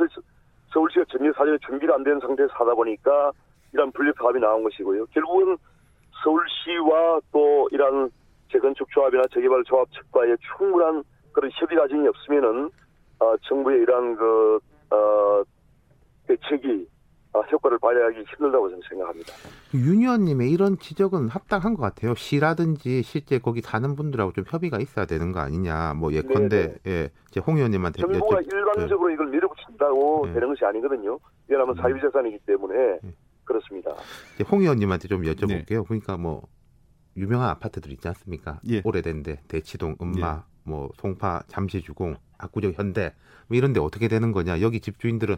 서울시가 0.72 1.04
전혀 1.10 1.32
사전에 1.32 1.58
준비가 1.66 1.94
안 1.94 2.04
된 2.04 2.18
상태에서 2.20 2.52
하다 2.54 2.74
보니까 2.74 3.32
이런 3.72 3.90
분립화합이 3.92 4.40
나온 4.40 4.62
것이고요. 4.64 5.06
결국은 5.06 5.56
서울시와 6.22 7.20
또 7.32 7.68
이런 7.72 8.10
재건축 8.50 8.88
조합이나 8.90 9.24
재개발 9.32 9.62
조합 9.64 9.90
측과의 9.92 10.36
충분한 10.56 11.02
그런 11.32 11.50
협의 11.54 11.78
과정이 11.78 12.06
없으면은 12.06 12.70
어, 13.20 13.36
정부의 13.48 13.80
이러한 13.82 14.16
그 14.16 14.58
어, 14.90 15.42
대책이 16.26 16.86
어, 16.86 17.01
효과를 17.40 17.78
발휘하기 17.78 18.24
힘들다고 18.30 18.68
저는 18.68 18.82
생각합니다. 18.88 19.32
윤희원님의 19.74 20.50
이런 20.50 20.78
지적은 20.78 21.28
합당한 21.28 21.74
것 21.74 21.82
같아요. 21.82 22.14
시라든지 22.14 23.02
실제 23.02 23.38
거기 23.38 23.60
사는 23.62 23.94
분들하고 23.96 24.32
좀 24.32 24.44
협의가 24.46 24.78
있어야 24.78 25.06
되는 25.06 25.32
거 25.32 25.40
아니냐. 25.40 25.94
뭐 25.94 26.12
예컨대 26.12 26.74
예, 26.86 27.08
제홍 27.30 27.56
의원님한테 27.56 28.02
정부가 28.02 28.40
여쭤- 28.40 28.52
일방적으로 28.52 29.10
이걸 29.10 29.28
밀어붙인다고 29.28 30.26
네. 30.26 30.32
되는 30.34 30.48
것이 30.48 30.64
아니거든요. 30.64 31.18
왜냐하면 31.48 31.74
사유재산이기 31.76 32.38
때문에 32.46 32.98
네. 33.02 33.14
그렇습니다. 33.44 33.90
이제 34.34 34.44
홍 34.50 34.60
의원님한테 34.60 35.08
좀 35.08 35.22
여쭤볼게요. 35.22 35.84
그러니까 35.86 36.16
뭐 36.16 36.46
유명한 37.16 37.48
아파트들 37.50 37.90
있지 37.92 38.06
않습니까? 38.08 38.60
예. 38.68 38.82
오래된데 38.84 39.40
대치동, 39.48 39.96
음마, 40.00 40.44
뭐 40.64 40.90
송파, 40.98 41.42
잠시주공, 41.48 42.16
압구정, 42.38 42.72
현대 42.72 43.14
뭐 43.48 43.56
이런데 43.56 43.80
어떻게 43.80 44.08
되는 44.08 44.32
거냐? 44.32 44.60
여기 44.60 44.80
집주인들은 44.80 45.36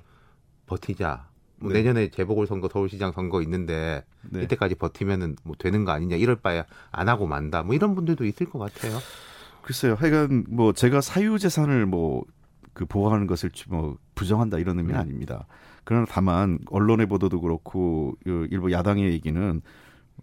버티자. 0.66 1.28
뭐 1.56 1.72
네. 1.72 1.78
내년에 1.78 2.10
재보궐선거, 2.10 2.68
서울시장 2.68 3.12
선거 3.12 3.42
있는데 3.42 4.04
네. 4.30 4.42
이때까지 4.42 4.74
버티면은 4.74 5.36
뭐 5.44 5.56
되는 5.58 5.84
거 5.84 5.92
아니냐? 5.92 6.16
이럴 6.16 6.36
바에 6.36 6.64
안 6.90 7.08
하고 7.08 7.26
만다. 7.26 7.62
뭐 7.62 7.74
이런 7.74 7.94
분들도 7.94 8.24
있을 8.24 8.48
것 8.48 8.58
같아요. 8.58 8.98
글쎄요. 9.62 9.94
하여간 9.94 10.44
뭐 10.48 10.72
제가 10.72 11.00
사유 11.00 11.38
재산을 11.38 11.86
뭐 11.86 12.24
그 12.74 12.84
보호하는 12.84 13.26
것을 13.26 13.50
뭐 13.68 13.96
부정한다 14.14 14.58
이런 14.58 14.78
의미는 14.78 14.98
음. 14.98 15.00
아닙니다. 15.00 15.46
그러나 15.84 16.06
다만 16.08 16.58
언론의 16.66 17.06
보도도 17.06 17.40
그렇고 17.40 18.16
그 18.24 18.48
일부 18.50 18.70
야당의 18.70 19.10
얘기는 19.12 19.62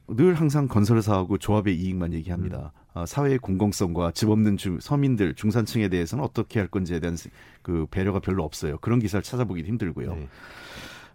늘 0.10 0.34
항상 0.34 0.68
건설사하고 0.68 1.38
조합의 1.38 1.76
이익만 1.76 2.14
얘기합니다. 2.14 2.74
음. 2.76 3.00
어, 3.00 3.06
사회의 3.06 3.38
공공성과 3.38 4.12
집 4.12 4.30
없는 4.30 4.58
주, 4.58 4.78
서민들 4.82 5.34
중산층에 5.34 5.88
대해서는 5.88 6.24
어떻게 6.24 6.60
할 6.60 6.68
건지에 6.68 7.00
대한 7.00 7.16
그 7.62 7.88
배려가 7.90 8.20
별로 8.20 8.44
없어요. 8.44 8.78
그런 8.80 9.00
기사를 9.00 9.24
찾아보기 9.24 9.64
힘들고요. 9.64 10.14
네. 10.14 10.28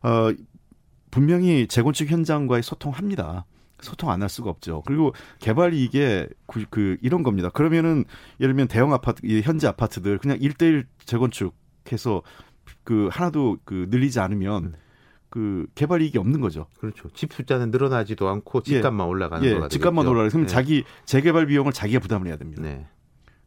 어, 0.02 0.32
분명히 1.10 1.66
재건축 1.66 2.10
현장과의 2.10 2.62
소통합니다. 2.62 3.46
소통 3.80 4.10
안 4.10 4.22
할 4.22 4.28
수가 4.28 4.48
없죠. 4.50 4.82
그리고 4.86 5.12
개발 5.38 5.74
이익에 5.74 6.28
그, 6.46 6.64
그 6.70 6.96
이런 7.02 7.22
겁니다. 7.22 7.50
그러면은 7.50 8.04
예를 8.40 8.54
들면 8.54 8.68
대형 8.68 8.92
아파트, 8.94 9.20
이 9.24 9.42
현재 9.42 9.66
아파트들 9.68 10.18
그냥 10.18 10.38
일대일 10.40 10.86
재건축해서 11.04 12.22
그 12.84 13.08
하나도 13.12 13.58
그 13.64 13.86
늘리지 13.90 14.18
않으면 14.20 14.74
그 15.28 15.66
개발 15.74 16.00
이익이 16.00 16.16
없는 16.18 16.40
거죠. 16.40 16.66
그렇죠. 16.78 17.08
집 17.10 17.32
숫자는 17.34 17.70
늘어나지도 17.70 18.28
않고 18.28 18.62
집값만 18.62 19.06
올라가는 19.06 19.40
거가 19.42 19.46
예, 19.50 19.54
되겠죠. 19.54 19.68
집값만 19.68 20.06
올라가면 20.06 20.30
그럼 20.30 20.46
네. 20.46 20.52
자기 20.52 20.84
재개발 21.04 21.46
비용을 21.46 21.72
자기가 21.72 22.00
부담을 22.00 22.28
해야 22.28 22.36
됩니다. 22.36 22.62
네. 22.62 22.86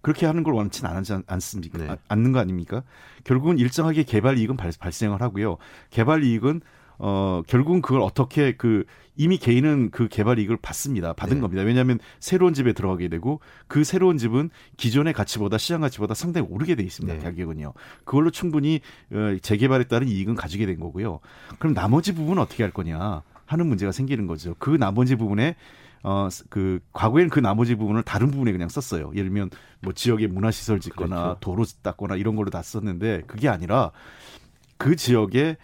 그렇게 0.02 0.26
하는 0.26 0.44
걸 0.44 0.54
원치는 0.54 0.90
않지 0.90 1.14
않- 1.14 1.24
않습니까? 1.28 1.78
네. 1.78 1.88
아, 1.90 1.98
않는 2.08 2.32
거 2.32 2.40
아닙니까? 2.40 2.84
결국은 3.24 3.58
일정하게 3.60 4.04
개발 4.04 4.38
이익은 4.38 4.56
발, 4.58 4.72
발생을 4.80 5.22
하고요. 5.22 5.58
개발 5.90 6.24
이익은 6.24 6.62
어 7.02 7.42
결국은 7.48 7.82
그걸 7.82 8.02
어떻게 8.02 8.58
그 8.58 8.84
이미 9.16 9.38
개인은 9.38 9.92
그 9.92 10.10
개발 10.10 10.38
이익을 10.40 10.58
받습니다. 10.62 11.14
받은 11.14 11.36
네. 11.36 11.42
겁니다. 11.42 11.64
왜냐하면 11.64 11.98
새로운 12.20 12.54
집에 12.54 12.74
들어가게 12.74 13.08
되고 13.08 13.40
그 13.68 13.86
새로운 13.86 14.18
집은 14.18 14.50
기존의 14.76 15.14
가치보다 15.14 15.58
시장 15.58 15.80
가치보다 15.82 16.14
상당히 16.14 16.48
오르게 16.50 16.76
돼 16.76 16.84
있습니다. 16.84 17.18
네. 17.18 17.24
가격은요. 17.24 17.74
그걸로 18.04 18.32
충분히 18.32 18.82
어, 19.14 19.38
재개발에 19.42 19.86
따른 19.86 20.10
이익은 20.10 20.36
가지게 20.36 20.66
된 20.66 20.80
거고요. 20.80 21.20
그럼 21.58 21.74
나머지 21.74 22.14
부분은 22.14 22.42
어떻게 22.44 22.64
할 22.64 22.72
거냐 22.74 23.22
하는 23.46 23.68
문제가 23.68 23.94
생기는 23.94 24.28
거죠. 24.28 24.56
그 24.60 24.72
나머지 24.72 25.16
부분에 25.16 25.56
어, 26.04 26.30
그, 26.50 26.80
과거에는 26.94 27.30
그 27.30 27.40
나머지 27.40 27.76
부분을 27.76 28.04
다른 28.04 28.32
부분에 28.32 28.52
그냥 28.52 28.70
썼어요. 28.70 29.12
예를 29.14 29.30
들면, 29.30 29.50
뭐, 29.82 29.94
지역에 29.94 30.28
문화시설 30.28 30.80
짓거나, 30.80 31.16
그렇죠. 31.16 31.38
도로 31.40 31.66
닦거나 31.82 32.16
이런 32.16 32.36
걸로 32.36 32.50
다 32.50 32.62
썼는데, 32.62 33.24
그게 33.28 33.50
아니라, 33.50 33.92
그 34.78 34.96
지역에 34.96 35.58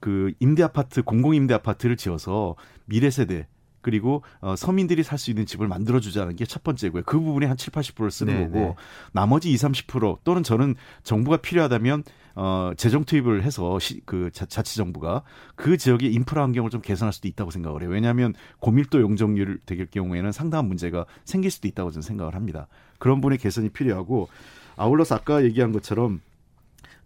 그 0.00 0.32
임대 0.40 0.62
아파트, 0.62 1.02
공공 1.02 1.34
임대 1.34 1.54
아파트를 1.54 1.96
지어서 1.96 2.56
미래 2.86 3.10
세대, 3.10 3.46
그리고 3.82 4.22
어, 4.40 4.54
서민들이 4.56 5.02
살 5.02 5.18
수 5.18 5.30
있는 5.30 5.44
집을 5.44 5.68
만들어 5.68 6.00
주자는 6.00 6.36
게 6.36 6.46
첫 6.52 6.62
번째고요. 6.64 7.04
그 7.06 7.18
부분에 7.18 7.46
한 7.46 7.56
7, 7.56 7.72
80%를 7.72 8.10
쓰는 8.10 8.34
네, 8.34 8.44
거고 8.44 8.58
네. 8.58 8.74
나머지 9.12 9.50
2, 9.50 9.54
30% 9.54 10.18
또는 10.22 10.42
저는 10.42 10.74
정부가 11.02 11.38
필요하다면 11.38 12.04
어 12.34 12.72
재정 12.76 13.04
투입을 13.04 13.42
해서 13.42 13.78
시, 13.78 14.00
그 14.04 14.30
자, 14.32 14.44
자치 14.46 14.76
정부가 14.76 15.22
그 15.54 15.76
지역의 15.76 16.12
인프라 16.12 16.42
환경을 16.42 16.70
좀 16.70 16.80
개선할 16.80 17.12
수도 17.12 17.28
있다고 17.28 17.50
생각을 17.50 17.82
해요. 17.82 17.90
왜냐하면 17.90 18.34
고밀도 18.60 19.00
용적률 19.00 19.60
될 19.66 19.86
경우에는 19.86 20.32
상당한 20.32 20.66
문제가 20.66 21.06
생길 21.24 21.50
수도 21.50 21.68
있다고 21.68 21.90
저는 21.90 22.02
생각을 22.02 22.34
합니다. 22.34 22.68
그런 22.98 23.20
분의 23.20 23.38
개선이 23.38 23.70
필요하고 23.70 24.28
아울러서 24.76 25.14
아까 25.16 25.42
얘기한 25.44 25.72
것처럼 25.72 26.20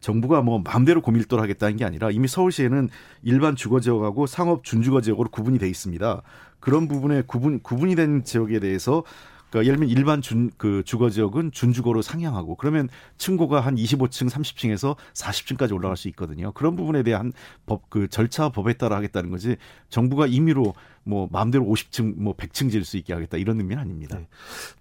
정부가 0.07 0.41
뭐 0.41 0.61
마음대로 0.61 1.03
고밀도를 1.03 1.43
하겠다는 1.43 1.79
게 1.79 1.85
아니라 1.85 2.13
이미 2.13 2.29
서울시에는 2.29 2.91
일반 3.25 3.57
주거 3.57 3.81
지역하고 3.81 4.29
상업 4.29 4.63
준주거 4.63 5.01
지역으로 5.01 5.29
구분이 5.31 5.59
돼 5.59 5.69
있습니다. 5.69 6.23
그런 6.61 6.87
부분에 6.87 7.23
구분 7.27 7.59
구분이 7.61 7.97
된 7.97 8.23
지역에 8.23 8.61
대해서 8.61 9.03
그러니까 9.51 9.67
예를 9.67 9.79
들면 9.79 9.89
일반 9.89 10.23
준 10.23 10.53
그 10.59 10.85
주거 10.85 11.11
지역은 11.11 11.51
준주거로 11.51 12.03
상향하고 12.03 12.55
그러면 12.55 12.89
층고가 13.19 13.59
한 13.59 13.75
25층, 13.75 14.31
30층에서 14.31 14.95
40층까지 15.13 15.75
올라갈 15.75 15.97
수 15.97 16.07
있거든요. 16.09 16.53
그런 16.53 16.77
부분에 16.77 17.03
대한 17.03 17.33
법 17.67 17.83
그 17.89 18.07
절차 18.07 18.49
법에 18.51 18.75
따라 18.75 18.95
하겠다는 18.97 19.31
거지 19.31 19.57
정부가 19.89 20.29
임의로 20.29 20.73
뭐 21.03 21.29
마음대로 21.33 21.65
50층 21.65 22.15
뭐 22.17 22.37
100층 22.37 22.71
질수 22.71 22.97
있게 22.99 23.13
하겠다 23.13 23.39
이런 23.39 23.59
의미는 23.59 23.83
아닙니다. 23.83 24.19
네. 24.19 24.29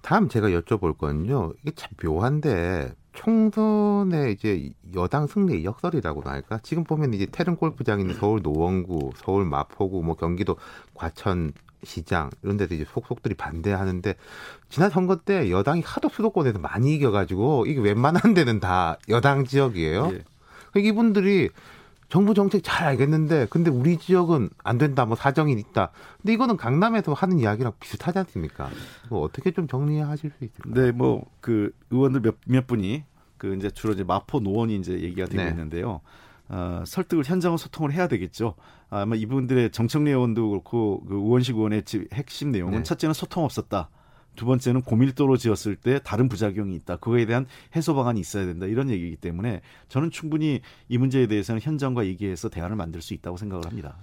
다음 0.03 0.29
제가 0.29 0.49
여쭤볼 0.49 0.99
건요. 0.99 1.53
이게 1.63 1.71
참 1.75 1.89
묘한데 2.03 2.93
총선에 3.15 4.31
이제 4.31 4.71
여당 4.93 5.27
승리의 5.27 5.65
역설이라고나 5.65 6.29
할까? 6.29 6.59
지금 6.61 6.83
보면 6.83 7.13
이제 7.13 7.25
태릉 7.25 7.55
골프장 7.55 7.99
있는 7.99 8.13
서울 8.15 8.41
노원구, 8.41 9.11
서울 9.15 9.45
마포구, 9.45 10.03
뭐 10.03 10.15
경기도 10.15 10.57
과천 10.93 11.53
시장 11.83 12.29
이런 12.43 12.57
데서 12.57 12.73
이제 12.75 12.85
속속들이 12.87 13.35
반대하는데 13.35 14.15
지난 14.69 14.89
선거 14.89 15.17
때 15.17 15.49
여당이 15.51 15.81
하도 15.85 16.09
수도권에서 16.09 16.59
많이 16.59 16.95
이겨가지고 16.95 17.65
이게 17.67 17.79
웬만한 17.79 18.33
데는 18.33 18.59
다 18.59 18.97
여당 19.09 19.45
지역이에요. 19.45 20.09
예. 20.13 20.23
그러니까 20.71 20.89
이분들이 20.89 21.49
정부 22.07 22.33
정책 22.33 22.61
잘 22.63 22.87
알겠는데 22.87 23.47
근데 23.49 23.69
우리 23.71 23.97
지역은 23.97 24.49
안 24.63 24.77
된다 24.77 25.05
뭐 25.05 25.15
사정이 25.15 25.53
있다. 25.53 25.91
근데 26.21 26.33
이거는 26.33 26.57
강남에서 26.57 27.13
하는 27.13 27.39
이야기랑 27.39 27.73
비슷하지 27.79 28.19
않습니까? 28.19 28.69
뭐 29.09 29.21
어떻게 29.21 29.51
좀 29.51 29.67
정리하실 29.67 30.31
수 30.37 30.45
있을까요? 30.45 30.73
네, 30.73 30.91
뭐 30.91 31.23
그 31.41 31.71
의원들 31.91 32.21
몇, 32.21 32.35
몇 32.47 32.65
분이 32.67 33.03
그 33.37 33.55
이제 33.55 33.69
주로 33.69 33.93
이제 33.93 34.03
마포 34.03 34.39
노원이 34.39 34.75
이제 34.77 34.93
얘기가 34.93 35.27
되고 35.27 35.43
네. 35.43 35.49
있는데요. 35.49 36.01
어, 36.47 36.83
설득을 36.85 37.23
현장으로 37.25 37.57
소통을 37.57 37.91
해야 37.91 38.07
되겠죠. 38.07 38.55
아마 38.89 39.15
이분들의 39.15 39.71
정청래 39.71 40.11
의원도 40.11 40.49
그렇고 40.49 41.03
그 41.07 41.15
우원식 41.15 41.55
의원의 41.55 41.83
핵심 42.13 42.51
내용은 42.51 42.77
네. 42.79 42.83
첫째는 42.83 43.13
소통 43.13 43.43
없었다. 43.43 43.89
두 44.35 44.45
번째는 44.45 44.81
고밀도로 44.81 45.37
지었을 45.37 45.75
때 45.75 45.99
다른 46.03 46.29
부작용이 46.29 46.75
있다. 46.75 46.97
그거에 46.97 47.25
대한 47.25 47.45
해소 47.75 47.95
방안이 47.95 48.19
있어야 48.19 48.45
된다. 48.45 48.65
이런 48.65 48.89
얘기이기 48.89 49.15
때문에 49.17 49.61
저는 49.87 50.11
충분히 50.11 50.61
이 50.89 50.97
문제에 50.97 51.27
대해서는 51.27 51.61
현장과 51.61 52.05
얘기해서 52.05 52.49
대안을 52.49 52.75
만들 52.75 53.01
수 53.01 53.13
있다고 53.13 53.37
생각을 53.37 53.65
합니다. 53.65 53.97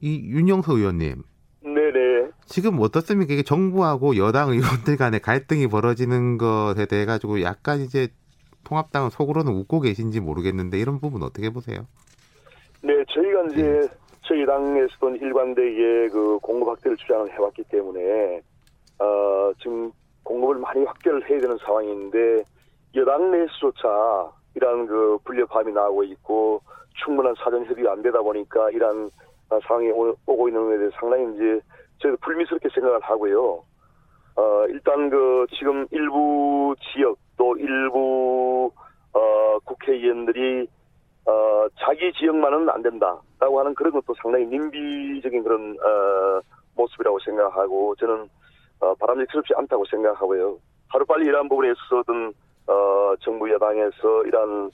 이 0.00 0.20
윤영서 0.24 0.76
의원님. 0.76 1.22
네네. 1.62 2.30
지금 2.46 2.80
어떻습니까? 2.80 3.32
이게 3.32 3.42
정부하고 3.42 4.16
여당 4.16 4.50
의원들 4.50 4.96
간의 4.96 5.20
갈등이 5.20 5.68
벌어지는 5.68 6.38
것에 6.38 6.86
대해 6.86 7.04
가지고 7.04 7.42
약간 7.42 7.80
이제 7.80 8.08
통합당은 8.64 9.10
속으로는 9.10 9.52
웃고 9.52 9.80
계신지 9.80 10.20
모르겠는데 10.20 10.78
이런 10.78 11.00
부분 11.00 11.22
어떻게 11.22 11.50
보세요? 11.50 11.86
네, 12.82 12.92
저희가 13.14 13.44
이제 13.52 13.62
네. 13.62 13.88
저희 14.22 14.46
당에서도 14.46 15.16
일관되게 15.16 16.08
그 16.08 16.38
공급 16.40 16.68
확대를 16.68 16.96
주장을 16.96 17.30
해왔기 17.32 17.64
때문에 17.64 18.40
어, 19.02 19.52
지금 19.60 19.90
공급을 20.22 20.56
많이 20.56 20.84
확대를 20.84 21.28
해야 21.28 21.40
되는 21.40 21.56
상황인데 21.58 22.44
여당 22.94 23.30
내에서조차 23.32 24.30
이러한 24.54 24.86
그 24.86 25.18
불협화음이 25.24 25.72
나오고 25.72 26.04
있고 26.04 26.60
충분한 27.04 27.34
사전 27.42 27.64
협의가 27.64 27.92
안 27.92 28.02
되다 28.02 28.20
보니까 28.20 28.70
이러한 28.70 29.10
어, 29.50 29.58
상황이 29.66 29.90
오고 29.90 30.48
있는 30.48 30.64
것에 30.66 30.78
대해서 30.78 30.96
상당히 31.00 31.34
이제 31.34 31.60
저희도 31.98 32.18
불미스럽게 32.20 32.68
생각을 32.74 33.00
하고요. 33.00 33.64
어, 34.36 34.66
일단 34.68 35.10
그 35.10 35.46
지금 35.58 35.86
일부 35.90 36.74
지역 36.92 37.18
또 37.36 37.56
일부 37.56 38.70
어, 39.12 39.58
국회의원들이 39.64 40.68
어, 41.26 41.66
자기 41.80 42.12
지역만은 42.14 42.68
안 42.70 42.82
된다라고 42.82 43.58
하는 43.60 43.74
그런 43.74 43.92
것도 43.92 44.14
상당히 44.20 44.46
nim비적인 44.46 45.42
그런 45.42 45.76
어, 45.80 46.40
모습이라고 46.76 47.18
생각하고 47.20 47.94
저는 47.96 48.28
어, 48.82 48.94
바람직스럽지 48.96 49.54
않다고 49.56 49.84
생각하고요. 49.86 50.58
하루 50.88 51.06
빨리 51.06 51.26
이러한 51.26 51.48
부분에 51.48 51.72
있어서든 51.72 52.34
어, 52.66 53.14
정부 53.20 53.50
여당에서 53.50 54.24
이러한 54.26 54.70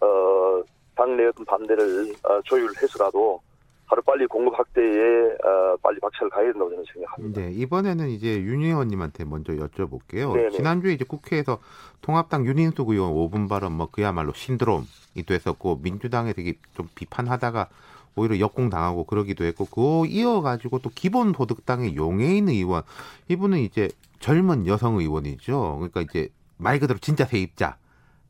어, 0.00 0.62
당내 0.96 1.26
어떤 1.26 1.44
반대를 1.46 2.12
어, 2.24 2.40
조율해서라도 2.42 3.40
하루 3.86 4.02
빨리 4.02 4.26
공급 4.26 4.58
확대에 4.58 5.36
어, 5.44 5.76
빨리 5.82 6.00
박차를 6.00 6.30
가야 6.30 6.44
된다고 6.46 6.70
저는 6.70 6.84
생각합니다. 6.92 7.40
네, 7.40 7.52
이번에는 7.52 8.08
이제 8.08 8.40
윤 8.40 8.62
의원님한테 8.62 9.24
먼저 9.24 9.52
여쭤볼게요. 9.52 10.34
네네. 10.34 10.50
지난주에 10.50 10.92
이제 10.92 11.04
국회에서 11.04 11.60
통합당 12.00 12.46
윤인숙 12.46 12.88
의원 12.88 13.14
5분 13.14 13.48
발언 13.48 13.72
뭐 13.72 13.88
그야말로 13.90 14.32
신드롬이 14.32 14.86
됐었고 15.26 15.80
민주당에 15.82 16.32
되게 16.32 16.54
좀 16.74 16.88
비판하다가 16.94 17.68
오히려 18.16 18.38
역공당하고 18.38 19.04
그러기도 19.04 19.44
했고 19.44 19.64
그거 19.64 20.04
이어가지고 20.06 20.80
또 20.80 20.90
기본소득당의 20.90 21.96
용해인 21.96 22.48
의원 22.48 22.82
이분은 23.28 23.58
이제 23.58 23.88
젊은 24.20 24.66
여성 24.66 24.96
의원이죠. 24.96 25.76
그러니까 25.76 26.00
이제 26.00 26.28
말 26.56 26.78
그대로 26.78 26.98
진짜 26.98 27.24
세입자 27.24 27.76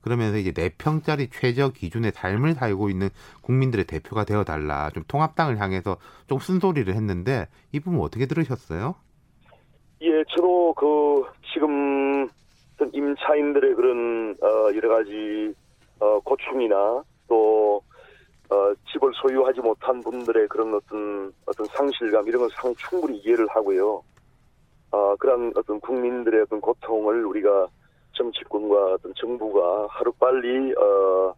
그러면서 0.00 0.36
이제 0.36 0.52
네평짜리 0.54 1.30
최저 1.30 1.70
기준의 1.70 2.12
삶을 2.12 2.54
살고 2.54 2.90
있는 2.90 3.08
국민들의 3.40 3.86
대표가 3.86 4.24
되어 4.24 4.44
달라. 4.44 4.90
좀 4.90 5.02
통합당을 5.08 5.58
향해서 5.58 5.96
좀 6.26 6.38
쓴소리를 6.38 6.92
했는데 6.94 7.48
이 7.72 7.80
부분 7.80 8.00
어떻게 8.00 8.26
들으셨어요? 8.26 8.96
예, 10.02 10.24
저도 10.36 10.74
그 10.74 11.24
지금 11.54 12.28
임차인들의 12.92 13.74
그런 13.74 14.36
어 14.42 14.74
여러 14.74 14.94
가지 14.94 15.54
어 16.00 16.20
고충이나 16.20 17.02
또 17.28 17.80
어, 18.50 18.74
집을 18.92 19.12
소유하지 19.14 19.60
못한 19.60 20.00
분들의 20.00 20.48
그런 20.48 20.74
어떤 20.74 21.32
어떤 21.46 21.66
상실감 21.66 22.26
이런 22.28 22.40
걸 22.40 22.50
충분히 22.76 23.18
이해를 23.18 23.46
하고요. 23.48 24.02
어, 24.90 25.16
그런 25.16 25.52
어떤 25.56 25.80
국민들의 25.80 26.42
어떤 26.42 26.60
고통을 26.60 27.24
우리가 27.24 27.68
정치권과 28.12 28.94
어떤 28.94 29.12
정부가 29.14 29.86
하루빨리 29.90 30.74
어, 30.76 31.34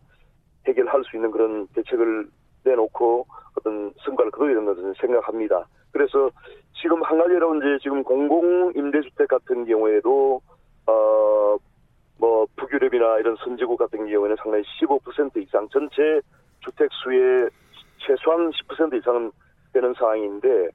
해결할 0.67 1.05
수 1.05 1.17
있는 1.17 1.31
그런 1.31 1.67
대책을 1.69 2.29
내놓고 2.65 3.27
어떤 3.59 3.93
성과를 4.05 4.31
거둬야 4.33 4.55
된다고 4.55 4.93
생각합니다. 5.01 5.67
그래서 5.93 6.31
지금 6.83 7.03
한 7.03 7.19
가지 7.19 7.35
로 7.35 7.55
이제 7.57 7.79
지금 7.83 8.03
공공 8.03 8.73
임대주택 8.75 9.29
같은 9.29 9.65
경우에도 9.65 10.43
어 10.87 11.37
뭐 12.19 12.47
북유럽이나 12.57 13.19
이런 13.19 13.37
선진국 13.37 13.79
같은 13.79 14.07
경우에는 14.07 14.37
상당히 14.43 14.65
15% 14.81 15.37
이상 15.43 15.69
전체 15.71 16.21
주택 16.67 16.89
수의 16.93 17.49
최소한 17.99 18.51
10% 18.51 18.99
이상은 18.99 19.31
되는 19.73 19.95
상황인데 19.95 20.69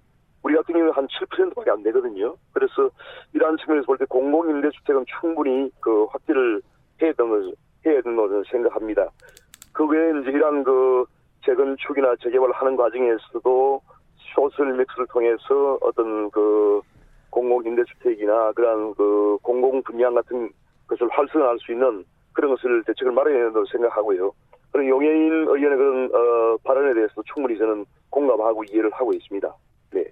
우리 0.43 0.55
같은 0.55 0.73
경우는 0.73 0.93
한 0.93 1.07
7%밖에 1.07 1.69
안 1.69 1.83
되거든요. 1.83 2.35
그래서 2.53 2.89
이러한 3.33 3.57
측면에서 3.57 3.85
볼 3.85 3.97
때 3.97 4.05
공공임대주택은 4.05 5.05
충분히 5.19 5.69
그 5.79 6.05
확대를 6.05 6.61
해야 7.01 7.13
걸, 7.13 7.53
해야 7.85 8.01
것을 8.01 8.43
생각합니다. 8.49 9.07
그 9.73 9.85
외에 9.85 10.19
이제 10.21 10.31
이러한 10.31 10.63
그 10.63 11.05
재건축이나 11.45 12.15
재개발을 12.23 12.53
하는 12.53 12.75
과정에서도 12.75 13.81
소설 14.33 14.73
맥스를 14.73 15.07
통해서 15.07 15.77
어떤 15.81 16.29
그 16.31 16.81
공공임대주택이나 17.29 18.51
그러한 18.53 18.93
그 18.95 19.37
공공 19.41 19.81
분양 19.83 20.13
같은 20.15 20.51
것을 20.87 21.07
활성화할 21.09 21.57
수 21.59 21.71
있는 21.71 22.03
그런 22.33 22.51
것을 22.51 22.83
대책을 22.85 23.11
마련해야 23.11 23.45
된다고 23.45 23.65
생각하고요. 23.65 24.31
그런 24.71 24.87
용해인 24.87 25.31
의원의 25.31 25.77
그런 25.77 26.05
어, 26.15 26.57
발언에 26.63 26.93
대해서 26.93 27.13
충분히 27.33 27.57
저는 27.57 27.85
공감하고 28.09 28.63
이해를 28.65 28.91
하고 28.93 29.13
있습니다. 29.13 29.53
네. 29.93 30.05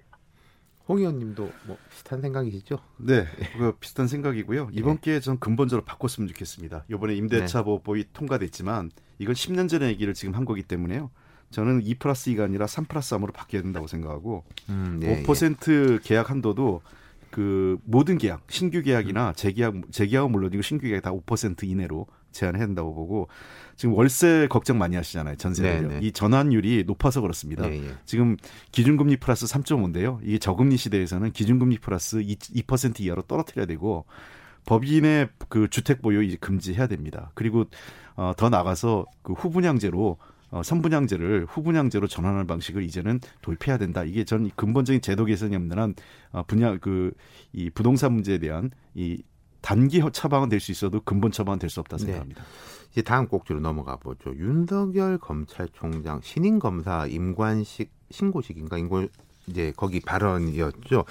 홍 0.88 0.98
의원님도 0.98 1.48
뭐 1.66 1.76
비슷한 1.88 2.20
생각이시죠? 2.20 2.78
네, 2.98 3.24
그 3.58 3.72
비슷한 3.80 4.06
생각이고요. 4.06 4.68
이번 4.72 4.96
네. 4.96 5.00
기회에 5.02 5.20
전 5.20 5.38
근본적으로 5.38 5.84
바꿨으면 5.84 6.28
좋겠습니다. 6.28 6.84
이번에 6.90 7.14
임대차 7.14 7.58
네. 7.58 7.64
보호법이 7.64 8.12
통과됐지만 8.12 8.90
이건 9.18 9.34
10년 9.34 9.68
전의 9.68 9.88
얘기를 9.90 10.12
지금 10.14 10.34
한 10.34 10.44
거기 10.44 10.62
때문에요. 10.62 11.10
저는 11.50 11.82
2 11.82 11.94
플러스 11.96 12.30
2가 12.30 12.42
아니라 12.42 12.66
3 12.66 12.84
플러스 12.84 13.14
3으로 13.16 13.32
바뀌어야 13.32 13.62
된다고 13.62 13.86
생각하고 13.86 14.44
음, 14.68 14.98
네, 15.00 15.22
5% 15.22 15.94
예. 15.94 15.98
계약 16.02 16.30
한도도 16.30 16.82
그 17.30 17.78
모든 17.84 18.18
계약, 18.18 18.42
신규 18.48 18.82
계약이나 18.82 19.30
음. 19.30 19.34
재계약, 19.34 19.74
재계약은 19.90 20.30
물론이고 20.30 20.62
신규 20.62 20.86
계약 20.86 21.02
다 21.02 21.12
5% 21.12 21.64
이내로 21.64 22.06
제한해야 22.32 22.66
된다고 22.66 22.94
보고 22.94 23.28
지금 23.76 23.94
월세 23.94 24.46
걱정 24.50 24.78
많이 24.78 24.96
하시잖아요. 24.96 25.36
전세를요. 25.36 25.88
네, 25.88 26.00
네. 26.00 26.06
이 26.06 26.12
전환율이 26.12 26.84
높아서 26.86 27.20
그렇습니다. 27.20 27.66
네, 27.66 27.80
네. 27.80 27.94
지금 28.04 28.36
기준금리 28.72 29.16
플러스 29.16 29.46
3.5인데요. 29.46 30.18
이게 30.22 30.38
저금리 30.38 30.76
시대에서는 30.76 31.32
기준금리 31.32 31.78
플러스 31.78 32.20
2, 32.20 32.36
2% 32.36 33.00
이하로 33.00 33.22
떨어뜨려야 33.22 33.66
되고 33.66 34.04
법인의 34.66 35.30
그 35.48 35.68
주택 35.70 36.02
보유 36.02 36.22
이제 36.22 36.36
금지해야 36.40 36.86
됩니다. 36.86 37.30
그리고 37.34 37.64
어, 38.16 38.32
더 38.36 38.48
나가서 38.50 39.06
그 39.22 39.32
후분양제로 39.32 40.18
어, 40.50 40.62
선분양제를 40.64 41.46
후분양제로 41.48 42.08
전환하는 42.08 42.48
방식을 42.48 42.82
이제는 42.82 43.20
도입해야 43.40 43.78
된다. 43.78 44.02
이게 44.02 44.24
전 44.24 44.50
근본적인 44.56 45.00
제도 45.00 45.24
개선이 45.24 45.54
없는 45.56 45.78
한 45.78 45.94
어, 46.32 46.42
분야 46.42 46.76
그 46.76 47.12
이 47.52 47.70
부동산 47.70 48.12
문제에 48.12 48.38
대한 48.38 48.70
이 48.94 49.22
단기 49.60 50.02
처방은 50.12 50.48
될 50.48 50.60
수 50.60 50.72
있어도 50.72 51.00
근본 51.00 51.30
처방은 51.32 51.58
될 51.58 51.70
수 51.70 51.80
없다 51.80 51.96
네. 51.98 52.04
생각합니다. 52.04 52.42
네. 52.42 52.48
이제 52.92 53.02
다음 53.02 53.28
꼭지로 53.28 53.60
넘어가 53.60 53.96
보죠. 53.96 54.34
윤석열 54.36 55.18
검찰총장 55.18 56.20
신임 56.22 56.58
검사 56.58 57.06
임관식 57.06 57.90
신고식인가 58.10 58.78
임관 58.78 59.08
이제 59.46 59.72
거기 59.76 60.00
발언이었죠. 60.00 61.04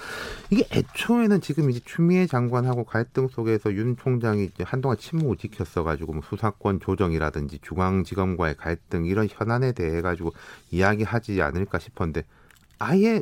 이게 0.50 0.64
애초에는 0.70 1.40
지금 1.40 1.70
이제 1.70 1.80
추미애 1.84 2.26
장관하고 2.26 2.84
갈등 2.84 3.28
속에서 3.28 3.72
윤 3.74 3.96
총장이 3.96 4.44
이제 4.44 4.62
한동안 4.64 4.96
침묵을 4.98 5.36
지켰어가지고 5.36 6.12
뭐 6.12 6.22
수사권 6.28 6.80
조정이라든지 6.80 7.58
중앙지검과의 7.62 8.56
갈등 8.56 9.04
이런 9.04 9.28
현안에 9.30 9.72
대해 9.72 10.00
가지고 10.00 10.32
이야기하지 10.70 11.40
않을까 11.42 11.78
싶었는데 11.78 12.24
아예 12.78 13.20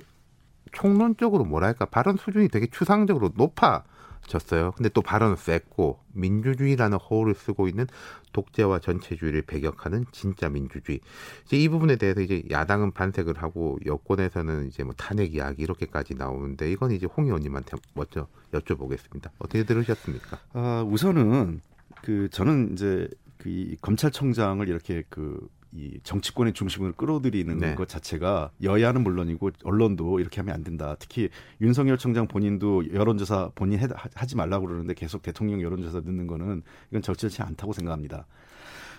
총론적으로 0.73 1.45
뭐랄까 1.45 1.85
발언 1.87 2.17
수준이 2.17 2.49
되게 2.49 2.67
추상적으로 2.67 3.31
높아. 3.37 3.85
졌어요. 4.29 4.73
근데 4.77 4.89
또 4.89 5.03
발언은 5.03 5.37
셌고 5.37 5.99
민주주의라는 6.13 6.99
호를 6.99 7.35
쓰고 7.35 7.69
있는 7.69 7.87
독재와 8.33 8.79
전체주의를 8.79 9.43
배격하는 9.43 10.05
진짜 10.13 10.49
민주주의. 10.49 11.01
이제 11.47 11.57
이 11.57 11.69
부분에 11.69 11.97
대해서 11.97 12.21
이제 12.21 12.43
야당은 12.51 12.93
반색을 12.93 13.43
하고 13.43 13.79
여권에서는 13.85 14.69
이제 14.69 14.85
뭐 14.85 14.95
탄핵 14.97 15.35
이야기 15.35 15.63
이렇게까지 15.63 16.15
나오는데 16.15 16.71
이건 16.71 16.93
이제 16.93 17.07
홍 17.07 17.27
의원님한테 17.27 17.77
먼저 17.95 18.29
여쭤보겠습니다. 18.53 19.31
어떻게 19.39 19.65
들으셨습니까? 19.65 20.39
아, 20.53 20.85
우선은 20.87 21.61
그 22.03 22.29
저는 22.31 22.73
이제 22.73 23.09
그 23.39 23.75
검찰청장을 23.81 24.69
이렇게 24.69 25.03
그 25.09 25.49
이 25.73 26.01
정치권의 26.03 26.55
중심을 26.55 26.93
끌어들이는 26.93 27.59
네. 27.59 27.75
것 27.75 27.89
자체가 27.89 28.51
여야는 28.63 29.03
물론이고 29.03 29.51
언론도 29.65 30.21
이렇게 30.21 30.41
하면 30.41 30.55
안 30.55 30.65
된다. 30.65 30.97
특히 30.99 31.29
윤석열 31.61 31.99
청장 31.99 32.27
본인도 32.27 32.93
여론조사 32.95 33.51
본인 33.55 33.79
해, 33.79 33.87
하지 34.15 34.37
말라고 34.37 34.67
그러는데 34.67 34.95
계속 34.95 35.23
대통령 35.23 35.61
여론조사 35.61 36.01
듣는 36.01 36.27
거는 36.27 36.63
이건 36.91 37.03
적절치 37.03 37.43
않다고 37.43 37.75
생각합니다. 37.75 38.27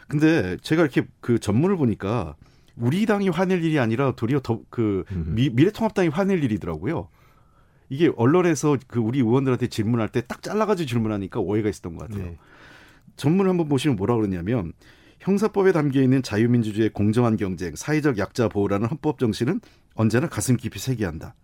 근데 0.07 0.57
제가 0.57 0.83
이렇게 0.83 1.07
그 1.21 1.39
전문을 1.39 1.75
보니까 1.77 2.35
우리 2.75 3.05
당이 3.05 3.29
화낼 3.29 3.63
일이 3.63 3.79
아니라 3.79 4.11
도리어 4.11 4.39
더 4.41 4.61
그 4.69 5.03
미래통합당이 5.09 6.09
화낼 6.09 6.43
일이더라고요. 6.43 7.09
이게 7.89 8.11
언론에서 8.15 8.77
그 8.87 8.99
우리 8.99 9.19
의원들한테 9.19 9.67
질문할 9.67 10.09
때 10.09 10.21
딱 10.21 10.43
잘라가지고 10.43 10.87
질문하니까 10.87 11.39
오해가 11.39 11.67
있었던 11.69 11.95
것 11.95 12.07
같아요. 12.07 12.25
네. 12.25 12.37
전문을 13.15 13.49
한번 13.49 13.67
보시면 13.67 13.97
뭐라 13.97 14.15
그러냐면 14.15 14.73
형사법에 15.19 15.71
담겨 15.71 16.01
있는 16.01 16.23
자유민주주의의 16.23 16.91
공정한 16.91 17.37
경쟁, 17.37 17.75
사회적 17.75 18.17
약자 18.17 18.47
보호라는 18.47 18.87
헌법 18.87 19.19
정신은 19.19 19.61
언제나 19.95 20.27
가슴 20.27 20.55
깊이 20.55 20.79
새겨한다. 20.79 21.35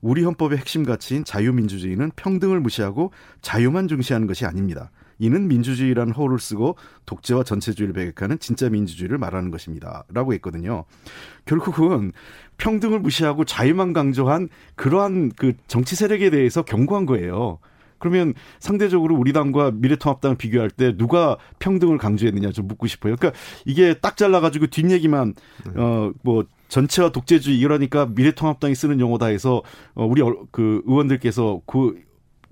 우리 0.00 0.22
헌법의 0.22 0.58
핵심 0.58 0.84
가치인 0.84 1.24
자유민주주의는 1.24 2.10
평등을 2.16 2.60
무시하고 2.60 3.12
자유만 3.40 3.88
중시하는 3.88 4.26
것이 4.26 4.44
아닙니다. 4.44 4.90
이는 5.18 5.48
민주주의라는 5.48 6.12
허를 6.12 6.38
쓰고 6.38 6.76
독재와 7.06 7.44
전체주의를 7.44 7.94
배격하는 7.94 8.38
진짜 8.38 8.68
민주주의를 8.68 9.16
말하는 9.16 9.50
것입니다. 9.50 10.04
라고 10.12 10.34
했거든요. 10.34 10.84
결국은 11.46 12.12
평등을 12.58 12.98
무시하고 12.98 13.44
자유만 13.44 13.92
강조한 13.92 14.48
그러한 14.74 15.30
그 15.36 15.54
정치 15.68 15.96
세력에 15.96 16.30
대해서 16.30 16.62
경고한 16.62 17.06
거예요. 17.06 17.58
그러면 18.04 18.34
상대적으로 18.60 19.16
우리 19.16 19.32
당과 19.32 19.70
미래통합당을 19.70 20.36
비교할 20.36 20.68
때 20.68 20.94
누가 20.96 21.38
평등을 21.58 21.96
강조했느냐 21.96 22.52
좀 22.52 22.68
묻고 22.68 22.86
싶어요. 22.86 23.16
그러니까 23.16 23.38
이게 23.64 23.94
딱 23.94 24.18
잘라가지고 24.18 24.66
뒷얘기만 24.66 25.34
네. 25.64 25.80
어뭐 25.80 26.44
전체와 26.68 27.12
독재주의 27.12 27.58
이러니까 27.58 28.06
미래통합당이 28.14 28.74
쓰는 28.74 29.00
용어다 29.00 29.26
해서 29.26 29.62
어 29.94 30.04
우리 30.04 30.22
그 30.50 30.82
의원들께서 30.86 31.62
그 31.66 32.04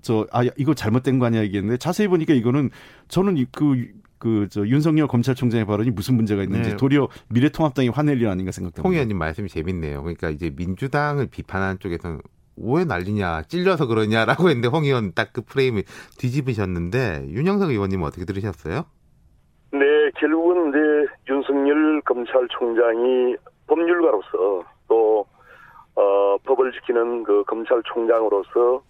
저 0.03 0.27
아 0.31 0.43
이거 0.57 0.73
잘못된 0.73 1.17
거 1.17 1.25
아니야 1.25 1.43
얘기했는데 1.43 1.77
자세히 1.77 2.07
보니까 2.07 2.33
이거는 2.33 2.69
저는 3.07 3.45
그 3.51 3.87
그저 4.19 4.67
윤석열 4.67 5.07
검찰총장의 5.07 5.65
발언이 5.65 5.91
무슨 5.91 6.15
문제가 6.15 6.43
있는지 6.43 6.71
네. 6.71 6.77
도리어 6.77 7.09
미래통합당이 7.29 7.89
화낼 7.89 8.21
일 8.21 8.27
아닌가 8.27 8.51
생각됩니다. 8.51 8.87
홍 8.87 8.93
의원님 8.93 9.17
말씀이 9.17 9.49
재밌네요. 9.49 10.01
그러니까 10.01 10.29
이제 10.29 10.51
민주당을 10.55 11.27
비판하는 11.27 11.79
쪽에서는 11.79 12.21
왜 12.57 12.85
난리냐 12.85 13.43
찔려서 13.43 13.87
그러냐라고 13.87 14.49
했는데 14.49 14.67
홍 14.67 14.83
의원 14.85 15.13
딱 15.13 15.33
그 15.33 15.41
프레임을 15.41 15.83
뒤집으셨는데 16.19 17.25
윤영석 17.29 17.71
의원님은 17.71 18.05
어떻게 18.05 18.23
들으셨어요? 18.25 18.85
네 19.71 20.11
결국은 20.19 20.69
이제 20.69 21.11
윤석열 21.29 22.01
검찰총장이 22.01 23.35
법률가로서 23.65 24.63
또 24.87 25.25
어, 25.95 26.37
법을 26.45 26.71
지키는 26.73 27.23
그 27.23 27.43
검찰총장으로서 27.45 28.83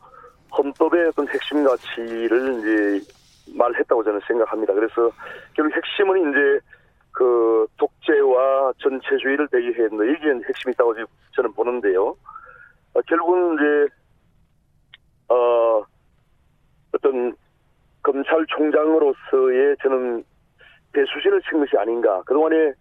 헌법의 0.58 1.08
어떤 1.08 1.28
핵심 1.30 1.64
가치를 1.64 2.60
이제 3.00 3.14
말했다고 3.58 4.04
저는 4.04 4.20
생각합니다. 4.28 4.74
그래서 4.74 5.10
결국 5.54 5.76
핵심은 5.76 6.32
이제 6.32 6.60
그 7.12 7.68
독재와 7.78 8.74
전체주의를 8.80 9.48
대기했는 9.48 10.16
이게 10.16 10.48
핵심이 10.48 10.74
있다고 10.74 10.96
저는 11.36 11.54
보는데요. 11.54 12.16
어, 12.94 13.02
결국은 13.02 13.56
이제 13.56 13.94
어 15.30 15.84
어떤 16.94 17.36
검찰총장으로서의 18.04 19.78
저는 19.82 20.24
배수진을 20.92 21.42
친 21.50 21.60
것이 21.60 21.78
아닌가. 21.78 22.22
그동안에 22.26 22.74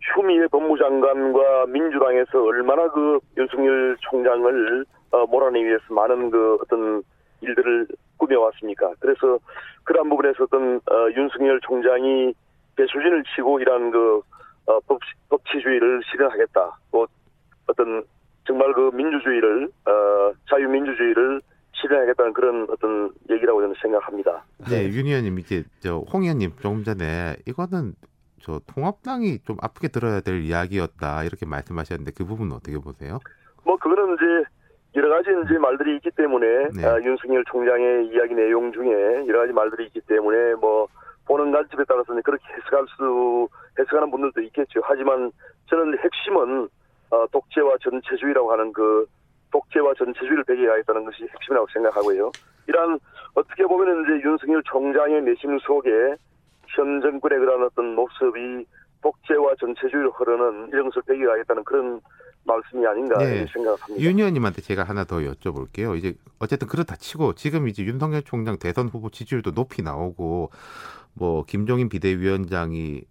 휴미의 0.00 0.48
법무장관과 0.48 1.66
민주당에서 1.66 2.42
얼마나 2.42 2.88
그 2.88 3.18
윤석열 3.36 3.96
총장을 4.00 4.86
어, 5.12 5.26
몰아내기 5.26 5.66
위해서 5.66 5.82
많은 5.92 6.30
그 6.30 6.56
어떤 6.62 7.02
일들을 7.42 7.88
꾸며왔습니까. 8.16 8.92
그래서 9.00 9.38
그러한 9.84 10.08
부분에서 10.08 10.44
어떤 10.44 10.76
어, 10.76 11.10
윤석열 11.14 11.60
총장이 11.60 12.32
배수진을 12.76 13.24
치고 13.34 13.60
이러한 13.60 13.90
그 13.90 14.22
어, 14.66 14.80
법, 14.86 15.00
법치주의를 15.28 16.02
실현하겠다. 16.10 16.78
또 16.92 17.06
어떤 17.66 18.04
정말 18.50 18.72
그 18.72 18.90
민주주의를 18.92 19.70
어, 19.86 20.32
자유민주주의를 20.50 21.40
실현하겠다는 21.72 22.32
그런 22.32 22.66
어떤 22.68 23.12
얘기라고 23.30 23.60
저는 23.60 23.76
생각합니다. 23.80 24.44
네, 24.68 24.88
윤 24.88 25.06
의원님 25.06 25.38
이제 25.38 25.62
저홍 25.78 26.24
의원님 26.24 26.50
조금 26.58 26.82
전에 26.82 27.36
이거는 27.46 27.94
저 28.40 28.60
통합당이 28.66 29.38
좀 29.44 29.56
아프게 29.62 29.86
들어야 29.86 30.20
될 30.20 30.40
이야기였다 30.40 31.22
이렇게 31.22 31.46
말씀하셨는데 31.46 32.10
그 32.18 32.24
부분은 32.24 32.56
어떻게 32.56 32.76
보세요? 32.78 33.20
뭐 33.64 33.76
그거는 33.76 34.14
이제 34.14 34.50
여러 34.96 35.10
가지 35.10 35.30
이제 35.30 35.56
말들이 35.56 35.94
있기 35.96 36.10
때문에 36.10 36.46
네. 36.74 36.84
아, 36.84 37.00
윤석열 37.00 37.44
총장의 37.44 38.08
이야기 38.08 38.34
내용 38.34 38.72
중에 38.72 39.28
여러 39.28 39.42
가지 39.42 39.52
말들이 39.52 39.86
있기 39.86 40.00
때문에 40.08 40.54
뭐 40.54 40.88
보는 41.26 41.52
관점에 41.52 41.84
따라서는 41.84 42.22
그렇게 42.22 42.42
해석할 42.52 42.84
수 42.96 43.48
해석하는 43.78 44.10
분들도 44.10 44.40
있겠죠. 44.40 44.80
하지만 44.82 45.30
저는 45.68 45.96
핵심은 45.98 46.68
어, 47.10 47.26
독재와 47.32 47.76
전체주의라고 47.82 48.52
하는 48.52 48.72
그 48.72 49.06
독재와 49.50 49.94
전체주의를 49.94 50.44
배경하겠다는 50.44 51.04
것이 51.04 51.24
핵심이라고 51.24 51.66
생각하고요. 51.72 52.30
이러한 52.68 52.98
어떻게 53.34 53.64
보면 53.64 54.04
이제 54.04 54.28
윤석열 54.28 54.62
총장의 54.64 55.22
내심 55.22 55.58
속에 55.58 55.90
현 56.68 57.00
정권의 57.00 57.38
그런 57.38 57.64
어떤 57.64 57.94
모습이 57.94 58.64
독재와 59.02 59.54
전체주의로 59.58 60.12
흐르는 60.12 60.68
이런 60.68 60.84
것을 60.90 61.02
배경하겠다는 61.02 61.64
그런 61.64 62.00
말씀이 62.44 62.86
아닌가 62.86 63.18
네. 63.18 63.46
생각합니다. 63.52 64.00
윤 64.00 64.18
의원님한테 64.18 64.62
제가 64.62 64.84
하나 64.84 65.04
더 65.04 65.16
여쭤볼게요. 65.16 65.96
이제 65.96 66.14
어쨌든 66.38 66.68
그렇다 66.68 66.96
치고 66.96 67.34
지금 67.34 67.68
이제 67.68 67.82
윤석열 67.84 68.22
총장 68.22 68.58
대선 68.58 68.88
후보 68.88 69.10
지지율도 69.10 69.52
높이 69.52 69.82
나오고 69.82 70.50
뭐 71.14 71.44
김종인 71.44 71.88
비대위원장이 71.88 73.02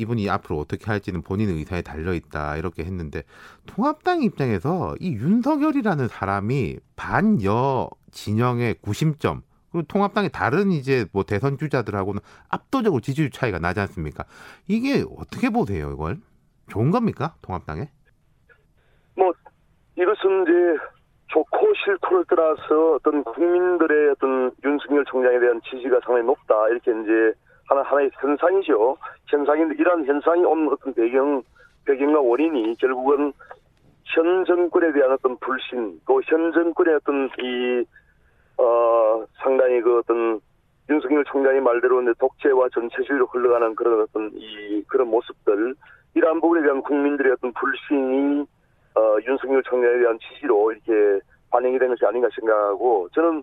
이분이 0.00 0.28
앞으로 0.30 0.58
어떻게 0.58 0.86
할지는 0.86 1.22
본인 1.22 1.50
의사에 1.50 1.82
달려 1.82 2.14
있다 2.14 2.56
이렇게 2.56 2.84
했는데 2.84 3.22
통합당 3.66 4.22
입장에서 4.22 4.94
이 4.98 5.12
윤석열이라는 5.12 6.08
사람이 6.08 6.78
반여 6.96 7.90
진영의 8.10 8.76
구심점 8.80 9.42
그리고 9.70 9.86
통합당의 9.86 10.30
다른 10.30 10.72
이제 10.72 11.06
뭐 11.12 11.22
대선 11.22 11.56
주자들하고는 11.58 12.20
압도적으로 12.48 13.00
지지율 13.00 13.30
차이가 13.30 13.58
나지 13.58 13.80
않습니까? 13.80 14.24
이게 14.66 15.04
어떻게 15.16 15.50
보세요, 15.50 15.92
이걸? 15.92 16.16
좋은 16.68 16.90
겁니까, 16.90 17.34
통합당에? 17.42 17.88
뭐 19.16 19.32
이것은 19.96 20.42
이제 20.42 20.82
좋고 21.28 21.72
싫고를 21.84 22.24
떠나서 22.28 22.94
어떤 22.96 23.22
국민들의 23.22 24.10
어떤 24.10 24.50
윤석열 24.64 25.04
총장에 25.04 25.38
대한 25.38 25.60
지지가 25.62 26.00
상당히 26.04 26.26
높다 26.26 26.68
이렇게 26.70 26.90
이제 26.90 27.32
하나 27.70 27.82
하나의 27.82 28.10
현상이죠. 28.20 28.96
현상인데 29.28 29.76
이러한 29.78 30.04
현상이 30.04 30.44
온 30.44 30.68
어떤 30.68 30.92
배경 30.92 31.42
배경과 31.86 32.20
원인이 32.20 32.74
결국은 32.76 33.32
현 34.04 34.44
정권에 34.44 34.92
대한 34.92 35.12
어떤 35.12 35.38
불신, 35.38 36.00
또 36.04 36.20
현 36.26 36.52
정권의 36.52 36.94
어떤 36.96 37.30
이 37.38 37.84
어, 38.58 39.24
상당히 39.42 39.80
그 39.80 39.98
어떤 40.00 40.40
윤석열 40.90 41.24
총장이 41.24 41.60
말대로 41.60 42.02
독재와 42.18 42.68
전체주의로 42.74 43.26
흘러가는 43.26 43.74
그런 43.76 44.00
어떤 44.00 44.32
이 44.34 44.82
그런 44.88 45.08
모습들 45.08 45.74
이러한 46.14 46.40
부분에 46.40 46.62
대한 46.62 46.82
국민들의 46.82 47.32
어떤 47.32 47.52
불신이 47.52 48.44
어, 48.96 49.16
윤석열 49.24 49.62
총장에 49.62 49.96
대한 49.98 50.18
지지로 50.18 50.72
이렇게 50.72 51.24
반영이 51.50 51.78
된 51.78 51.88
것이 51.88 52.04
아닌가 52.06 52.28
생각하고 52.34 53.08
저는 53.14 53.42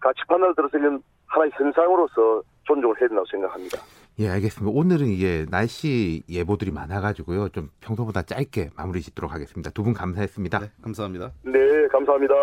가치 0.00 0.20
판단을 0.28 0.54
들어서 0.54 0.78
이건 0.78 1.02
하나의 1.26 1.50
현상으로서 1.54 2.42
존중을 2.64 3.00
해야 3.00 3.08
된다고 3.08 3.26
생각합니다. 3.30 3.78
예, 4.18 4.28
알겠습니다. 4.28 4.76
오늘은 4.78 5.06
이게 5.06 5.46
날씨 5.50 6.22
예보들이 6.28 6.70
많아가지고요. 6.72 7.48
좀 7.50 7.70
평소보다 7.80 8.22
짧게 8.22 8.70
마무리 8.76 9.00
짓도록 9.00 9.32
하겠습니다. 9.32 9.70
두 9.70 9.82
분 9.82 9.94
감사했습니다. 9.94 10.58
네, 10.58 10.66
감사합니다. 10.82 11.30
네, 11.44 11.88
감사합니다. 11.88 12.34